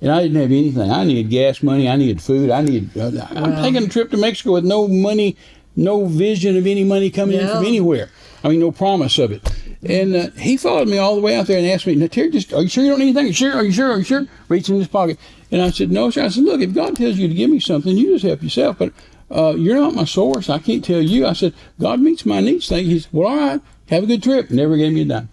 and 0.00 0.10
I 0.10 0.22
didn't 0.22 0.40
have 0.40 0.50
anything. 0.50 0.90
I 0.90 1.04
needed 1.04 1.30
gas 1.30 1.62
money. 1.62 1.88
I 1.88 1.96
needed 1.96 2.22
food. 2.22 2.50
I 2.50 2.62
needed. 2.62 2.96
Uh, 2.96 3.26
I'm 3.30 3.56
taking 3.62 3.84
a 3.84 3.88
trip 3.88 4.10
to 4.12 4.16
Mexico 4.16 4.52
with 4.52 4.64
no 4.64 4.88
money, 4.88 5.36
no 5.76 6.06
vision 6.06 6.56
of 6.56 6.66
any 6.66 6.84
money 6.84 7.10
coming 7.10 7.40
in 7.40 7.48
from 7.48 7.64
anywhere. 7.64 8.10
I 8.44 8.48
mean, 8.48 8.60
no 8.60 8.70
promise 8.70 9.18
of 9.18 9.32
it. 9.32 9.42
And 9.82 10.14
uh, 10.14 10.30
he 10.30 10.56
followed 10.56 10.88
me 10.88 10.98
all 10.98 11.16
the 11.16 11.20
way 11.20 11.36
out 11.36 11.46
there 11.46 11.58
and 11.58 11.66
asked 11.66 11.86
me, 11.86 11.94
"Now, 11.94 12.06
Terry, 12.06 12.30
just 12.30 12.52
are 12.52 12.62
you 12.62 12.68
sure 12.68 12.84
you 12.84 12.90
don't 12.90 12.98
need 13.00 13.16
anything? 13.16 13.24
Are 13.24 13.28
you 13.28 13.32
sure? 13.32 13.54
Are 13.54 13.64
you 13.64 13.72
sure? 13.72 13.92
Are 13.92 13.98
you 13.98 14.04
sure?" 14.04 14.26
Reaching 14.48 14.76
in 14.76 14.80
his 14.80 14.88
pocket, 14.88 15.18
and 15.50 15.62
I 15.62 15.70
said, 15.70 15.90
"No, 15.90 16.10
sir." 16.10 16.24
I 16.24 16.28
said, 16.28 16.44
"Look, 16.44 16.60
if 16.60 16.74
God 16.74 16.96
tells 16.96 17.16
you 17.16 17.28
to 17.28 17.34
give 17.34 17.50
me 17.50 17.60
something, 17.60 17.96
you 17.96 18.12
just 18.12 18.24
help 18.24 18.42
yourself. 18.42 18.78
But 18.78 18.92
uh, 19.30 19.54
you're 19.56 19.76
not 19.76 19.94
my 19.94 20.04
source. 20.04 20.48
I 20.48 20.58
can't 20.58 20.84
tell 20.84 21.00
you." 21.00 21.26
I 21.26 21.32
said, 21.32 21.54
"God 21.80 22.00
meets 22.00 22.26
my 22.26 22.40
needs." 22.40 22.68
Thank 22.68 22.86
you. 22.86 22.94
He 22.94 23.00
said, 23.00 23.12
"Well, 23.12 23.28
all 23.28 23.36
right. 23.36 23.60
Have 23.88 24.04
a 24.04 24.06
good 24.06 24.22
trip." 24.22 24.50
Never 24.50 24.76
gave 24.76 24.92
me 24.92 25.02
a 25.02 25.04
dime. 25.04 25.28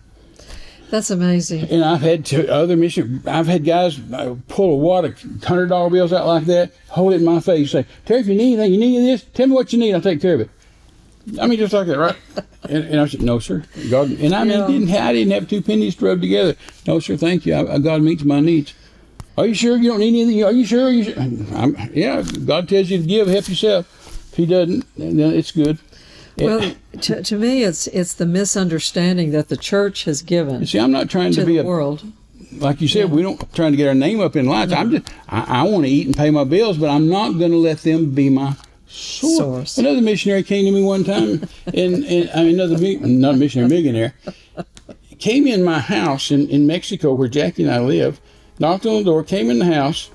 That's 0.89 1.09
amazing. 1.09 1.63
And 1.69 1.83
I've 1.83 2.01
had 2.01 2.25
to, 2.27 2.51
other 2.51 2.75
mission. 2.77 3.21
I've 3.25 3.47
had 3.47 3.65
guys 3.65 3.99
uh, 4.13 4.35
pull 4.47 4.71
a 4.71 4.75
wad 4.75 5.05
of 5.05 5.19
hundred 5.43 5.67
dollar 5.67 5.89
bills 5.89 6.13
out 6.13 6.27
like 6.27 6.45
that, 6.45 6.71
hold 6.89 7.13
it 7.13 7.17
in 7.17 7.25
my 7.25 7.39
face, 7.39 7.71
say, 7.71 7.85
"Terry, 8.05 8.21
if 8.21 8.27
you 8.27 8.35
need 8.35 8.53
anything, 8.59 8.73
you 8.73 8.79
need 8.79 8.99
this. 9.05 9.23
Tell 9.33 9.47
me 9.47 9.53
what 9.53 9.73
you 9.73 9.79
need. 9.79 9.93
I'll 9.93 10.01
take 10.01 10.21
care 10.21 10.35
of 10.35 10.41
it." 10.41 10.49
I 11.41 11.47
mean, 11.47 11.57
just 11.57 11.73
like 11.73 11.87
that, 11.87 11.97
right? 11.97 12.15
And, 12.67 12.83
and 12.85 12.99
I 12.99 13.05
said, 13.05 13.21
"No, 13.21 13.37
sir, 13.37 13.63
God." 13.91 14.09
And 14.09 14.33
I 14.33 14.43
mean, 14.43 14.59
Yeah. 14.59 14.67
didn't 14.67 14.89
I 14.91 15.13
didn't 15.13 15.33
have 15.33 15.47
two 15.47 15.61
pennies 15.61 15.95
to 15.97 16.05
rub 16.05 16.19
together. 16.21 16.55
No, 16.87 16.99
sir, 16.99 17.15
thank 17.15 17.45
you. 17.45 17.53
I, 17.53 17.75
I, 17.75 17.77
God 17.77 18.01
meets 18.01 18.23
my 18.23 18.39
needs. 18.39 18.73
Are 19.37 19.45
you 19.45 19.53
sure 19.53 19.77
you 19.77 19.89
don't 19.89 19.99
need 19.99 20.19
anything? 20.19 20.43
Are 20.43 20.51
you 20.51 20.65
sure? 20.65 20.85
Are 20.87 20.91
you 20.91 21.03
sure? 21.03 21.13
I'm, 21.19 21.75
yeah, 21.93 22.23
God 22.23 22.67
tells 22.67 22.89
you 22.89 22.97
to 22.97 23.03
give, 23.05 23.27
help 23.27 23.47
yourself. 23.47 23.85
If 24.31 24.37
He 24.37 24.45
doesn't, 24.47 24.83
then 24.97 25.19
it's 25.19 25.51
good. 25.51 25.77
Well, 26.37 26.75
to, 27.01 27.23
to 27.23 27.37
me, 27.37 27.63
it's 27.63 27.87
it's 27.87 28.13
the 28.13 28.25
misunderstanding 28.25 29.31
that 29.31 29.47
the 29.47 29.57
church 29.57 30.03
has 30.03 30.21
given 30.21 30.65
See, 30.65 30.79
I'm 30.79 30.91
not 30.91 31.09
trying 31.09 31.31
to, 31.33 31.41
to 31.41 31.45
be 31.45 31.57
a 31.57 31.63
world. 31.63 32.03
like 32.57 32.81
you 32.81 32.87
said, 32.87 33.11
we 33.11 33.21
don't 33.21 33.39
trying 33.53 33.71
to 33.71 33.77
get 33.77 33.87
our 33.87 33.95
name 33.95 34.19
up 34.19 34.35
in 34.35 34.45
lights. 34.45 34.73
I'm 34.73 34.91
just 34.91 35.09
I, 35.29 35.61
I 35.61 35.63
want 35.63 35.85
to 35.85 35.89
eat 35.89 36.07
and 36.07 36.15
pay 36.15 36.31
my 36.31 36.43
bills, 36.43 36.77
but 36.77 36.89
I'm 36.89 37.07
not 37.09 37.39
going 37.39 37.51
to 37.51 37.57
let 37.57 37.79
them 37.79 38.11
be 38.11 38.29
my 38.29 38.55
source. 38.87 39.37
Source. 39.37 39.77
Another 39.77 40.01
missionary 40.01 40.43
came 40.43 40.65
to 40.65 40.71
me 40.71 40.83
one 40.83 41.03
time, 41.03 41.47
and, 41.73 42.05
I 42.33 42.43
mean 42.43 42.59
another 42.59 42.77
not 43.07 43.35
a 43.35 43.37
missionary 43.37 43.69
millionaire 43.69 44.13
came 45.19 45.47
in 45.47 45.63
my 45.63 45.79
house 45.79 46.31
in, 46.31 46.47
in 46.49 46.67
Mexico 46.67 47.13
where 47.13 47.27
Jackie 47.27 47.63
and 47.63 47.71
I 47.71 47.79
live, 47.79 48.19
knocked 48.59 48.85
on 48.85 48.97
the 48.97 49.03
door, 49.03 49.23
came 49.23 49.49
in 49.49 49.59
the 49.59 49.65
house, 49.65 50.09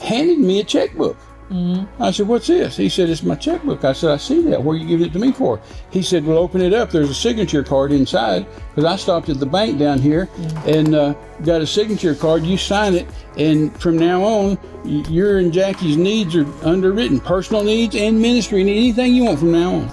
handed 0.00 0.38
me 0.38 0.60
a 0.60 0.64
checkbook. 0.64 1.16
I 1.50 2.10
said, 2.10 2.26
"What's 2.26 2.48
this?" 2.48 2.76
He 2.76 2.88
said, 2.88 3.08
"It's 3.08 3.22
my 3.22 3.36
checkbook." 3.36 3.84
I 3.84 3.92
said, 3.92 4.10
"I 4.10 4.16
see 4.16 4.42
that. 4.42 4.62
Where 4.62 4.76
are 4.76 4.78
you 4.78 4.86
giving 4.86 5.06
it 5.06 5.12
to 5.12 5.18
me 5.18 5.30
for?" 5.30 5.60
He 5.90 6.02
said, 6.02 6.26
"Well, 6.26 6.38
open 6.38 6.60
it 6.60 6.74
up. 6.74 6.90
There's 6.90 7.10
a 7.10 7.14
signature 7.14 7.62
card 7.62 7.92
inside." 7.92 8.46
Because 8.74 8.84
I 8.84 8.96
stopped 8.96 9.28
at 9.28 9.38
the 9.38 9.46
bank 9.46 9.78
down 9.78 10.00
here 10.00 10.28
and 10.66 10.94
uh, 10.94 11.14
got 11.44 11.60
a 11.60 11.66
signature 11.66 12.16
card. 12.16 12.44
You 12.44 12.56
sign 12.56 12.94
it, 12.94 13.06
and 13.36 13.72
from 13.80 13.96
now 13.96 14.24
on, 14.24 14.58
your 14.84 15.38
and 15.38 15.52
Jackie's 15.52 15.96
needs 15.96 16.34
are 16.34 16.46
underwritten, 16.64 17.20
personal 17.20 17.62
needs 17.62 17.94
and 17.94 18.20
ministry 18.20 18.64
needs. 18.64 18.98
Anything 18.98 19.14
you 19.14 19.24
want 19.24 19.38
from 19.38 19.52
now 19.52 19.74
on. 19.74 19.90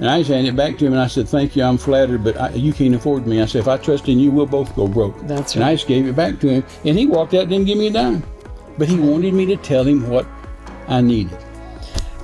And 0.00 0.08
I 0.08 0.18
just 0.18 0.30
handed 0.30 0.54
it 0.54 0.56
back 0.56 0.78
to 0.78 0.86
him, 0.86 0.94
and 0.94 1.00
I 1.00 1.06
said, 1.06 1.28
"Thank 1.28 1.54
you. 1.54 1.62
I'm 1.62 1.78
flattered, 1.78 2.24
but 2.24 2.36
I, 2.40 2.50
you 2.50 2.72
can't 2.72 2.94
afford 2.94 3.24
me." 3.24 3.40
I 3.40 3.44
said, 3.44 3.60
"If 3.60 3.68
I 3.68 3.76
trust 3.76 4.08
in 4.08 4.18
you, 4.18 4.32
we'll 4.32 4.46
both 4.46 4.74
go 4.74 4.88
broke." 4.88 5.14
That's 5.28 5.54
And 5.54 5.62
I 5.62 5.74
just 5.74 5.86
gave 5.86 6.08
it 6.08 6.16
back 6.16 6.40
to 6.40 6.48
him, 6.48 6.64
and 6.84 6.98
he 6.98 7.06
walked 7.06 7.34
out, 7.34 7.42
and 7.42 7.50
didn't 7.50 7.66
give 7.66 7.78
me 7.78 7.86
a 7.86 7.92
dime, 7.92 8.24
but 8.78 8.88
he 8.88 8.98
wanted 8.98 9.32
me 9.32 9.46
to 9.46 9.56
tell 9.56 9.84
him 9.84 10.08
what 10.08 10.26
I 10.90 11.00
needed. 11.00 11.38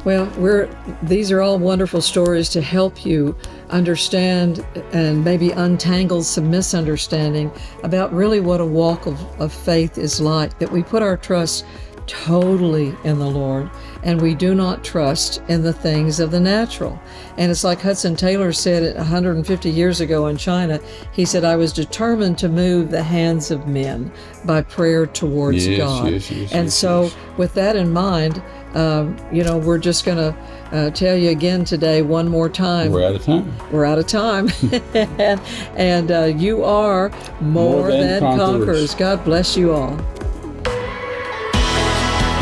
Well, 0.05 0.31
we're 0.39 0.69
these 1.03 1.33
are 1.33 1.41
all 1.41 1.59
wonderful 1.59 2.01
stories 2.01 2.49
to 2.51 2.61
help 2.61 3.05
you 3.05 3.37
understand 3.71 4.65
and 4.93 5.25
maybe 5.25 5.51
untangle 5.51 6.23
some 6.23 6.49
misunderstanding 6.49 7.51
about 7.83 8.13
really 8.13 8.39
what 8.39 8.61
a 8.61 8.65
walk 8.65 9.07
of, 9.07 9.21
of 9.41 9.53
faith 9.53 9.99
is 9.99 10.21
like. 10.21 10.59
That 10.61 10.71
we 10.71 10.85
put 10.85 11.03
our 11.03 11.17
trust 11.17 11.65
totally 12.07 12.95
in 13.03 13.19
the 13.19 13.29
Lord 13.29 13.69
and 14.05 14.21
we 14.21 14.35
do 14.35 14.55
not 14.55 14.85
trust 14.85 15.43
in 15.49 15.63
the 15.63 15.73
things 15.73 16.21
of 16.21 16.31
the 16.31 16.39
natural. 16.39 17.01
And 17.37 17.51
it's 17.51 17.65
like 17.65 17.81
Hudson 17.81 18.15
Taylor 18.15 18.53
said 18.53 18.97
150 18.97 19.69
years 19.69 20.01
ago 20.01 20.29
in 20.29 20.37
China. 20.37 20.79
He 21.13 21.25
said, 21.25 21.45
I 21.45 21.57
was 21.57 21.73
determined 21.73 22.39
to 22.39 22.49
move 22.49 22.93
the 22.93 23.03
hands 23.03 23.51
of 23.51 23.67
men 23.67 24.13
by 24.45 24.63
prayer 24.63 25.07
towards 25.07 25.67
Yes, 25.67 25.79
God. 25.79 26.13
yes, 26.13 26.31
yes, 26.31 26.53
and 26.53 26.73
so, 26.73 27.11
with 27.37 27.55
that 27.55 27.75
in 27.75 27.93
mind, 27.93 28.41
um, 28.77 29.17
you 29.33 29.43
know, 29.43 29.57
we're 29.57 29.79
just 29.79 30.05
going 30.05 30.19
to 30.19 30.37
uh, 30.71 30.91
tell 30.91 31.17
you 31.17 31.31
again 31.31 31.65
today, 31.65 32.03
one 32.03 32.29
more 32.29 32.49
time. 32.49 32.93
We're 32.93 33.05
out 33.05 33.15
of 33.15 33.25
time. 33.25 33.53
We're 33.73 33.87
out 33.87 33.99
of 33.99 34.07
time. 34.07 34.51
and 34.95 35.41
and 35.77 36.11
uh, 36.12 36.25
you 36.25 36.62
are 36.62 37.11
more, 37.41 37.81
More 37.81 37.91
than 37.91 38.01
than, 38.01 38.21
conquerors. 38.21 38.59
conquerors. 38.59 38.95
God 38.95 39.25
bless 39.25 39.57
you 39.57 39.73
all. 39.73 39.97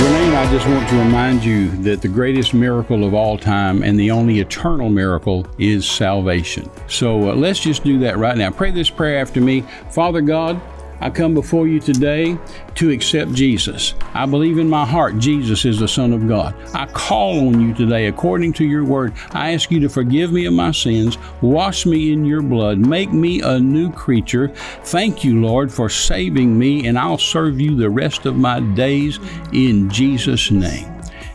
Renee 0.01 0.37
I 0.37 0.51
just 0.51 0.67
want 0.67 0.89
to 0.89 0.97
remind 0.97 1.45
you 1.45 1.71
that 1.83 2.03
the 2.03 2.09
greatest 2.09 2.53
miracle 2.53 3.05
of 3.05 3.15
all 3.15 3.39
time 3.39 3.85
and 3.85 3.99
the 3.99 4.11
only 4.11 4.41
eternal 4.41 4.89
miracle 4.89 5.47
is 5.59 5.89
salvation. 5.89 6.69
So 6.89 7.31
uh, 7.31 7.35
let's 7.35 7.61
just 7.61 7.85
do 7.85 7.99
that 8.01 8.19
right 8.19 8.37
now. 8.37 8.51
Pray 8.51 8.73
this 8.73 8.91
prayer 8.91 9.21
after 9.21 9.41
me. 9.41 9.61
Father 9.91 10.21
God, 10.21 10.61
I 11.01 11.11
come 11.11 11.35
before 11.35 11.69
you 11.69 11.81
today 11.81 12.39
to 12.77 12.91
accept 12.91 13.33
Jesus. 13.33 13.95
I 14.15 14.27
believe 14.27 14.59
in 14.59 14.69
my 14.69 14.87
heart 14.87 15.19
Jesus 15.19 15.65
is 15.65 15.79
the 15.79 15.89
Son 15.89 16.13
of 16.13 16.29
God. 16.29 16.55
I 16.75 16.87
call 16.87 17.49
on 17.49 17.61
you 17.61 17.75
today 17.75 18.07
according 18.07 18.53
to 18.55 18.65
your 18.65 18.85
word. 18.85 19.13
I 19.33 19.53
ask 19.53 19.71
you 19.71 19.81
to 19.81 19.89
forgive 19.89 20.33
me 20.33 20.47
of 20.47 20.55
my 20.55 20.71
sins, 20.71 21.19
wash 21.41 21.87
me 21.87 22.13
in 22.13 22.25
your 22.25 22.43
blood, 22.43 22.79
make 22.79 23.13
me 23.13 23.41
a 23.43 23.59
new 23.59 23.91
creature. 23.93 24.49
Thank 24.85 25.25
you, 25.25 25.41
Lord, 25.41 25.73
for 25.73 25.89
saving 25.89 26.59
me, 26.59 26.87
and 26.87 26.99
I'll 26.99 27.19
serve 27.19 27.61
you 27.61 27.77
the 27.77 27.91
rest 27.91 28.27
of 28.27 28.37
my 28.37 28.61
days 28.61 29.19
in 29.53 29.91
Jesus' 29.91 30.51
name. 30.51 30.94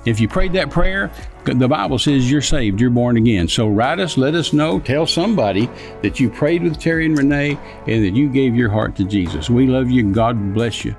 If 0.10 0.20
you 0.20 0.28
prayed 0.28 0.54
that 0.54 0.72
prayer, 0.72 1.12
the 1.44 1.68
Bible 1.68 2.00
says 2.00 2.32
you're 2.32 2.42
saved, 2.42 2.82
you're 2.82 2.90
born 2.90 3.16
again. 3.16 3.48
So 3.48 3.68
write 3.68 4.00
us, 4.00 4.18
let 4.18 4.34
us 4.34 4.54
know, 4.54 4.80
tell 4.80 5.06
somebody 5.06 5.70
that 6.02 6.20
you 6.20 6.32
prayed 6.32 6.64
with 6.64 6.80
Terry 6.80 7.06
and 7.06 7.16
Renee 7.16 7.60
and 7.86 8.04
that 8.04 8.16
you 8.16 8.28
gave 8.28 8.56
your 8.56 8.72
heart 8.72 8.96
to 8.96 9.04
Jesus. 9.04 9.52
We 9.52 9.68
love 9.68 9.92
you. 9.92 10.12
God 10.12 10.56
bless 10.56 10.84
you. 10.84 10.96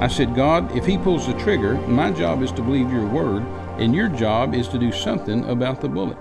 I 0.00 0.08
said, 0.08 0.34
God, 0.34 0.74
if 0.74 0.86
he 0.86 0.96
pulls 0.96 1.26
the 1.26 1.34
trigger, 1.34 1.74
my 1.74 2.10
job 2.10 2.42
is 2.42 2.52
to 2.52 2.62
believe 2.62 2.90
your 2.90 3.06
word, 3.06 3.42
and 3.78 3.94
your 3.94 4.08
job 4.08 4.54
is 4.54 4.68
to 4.68 4.78
do 4.78 4.92
something 4.92 5.44
about 5.44 5.82
the 5.82 5.90
bullet. 5.90 6.16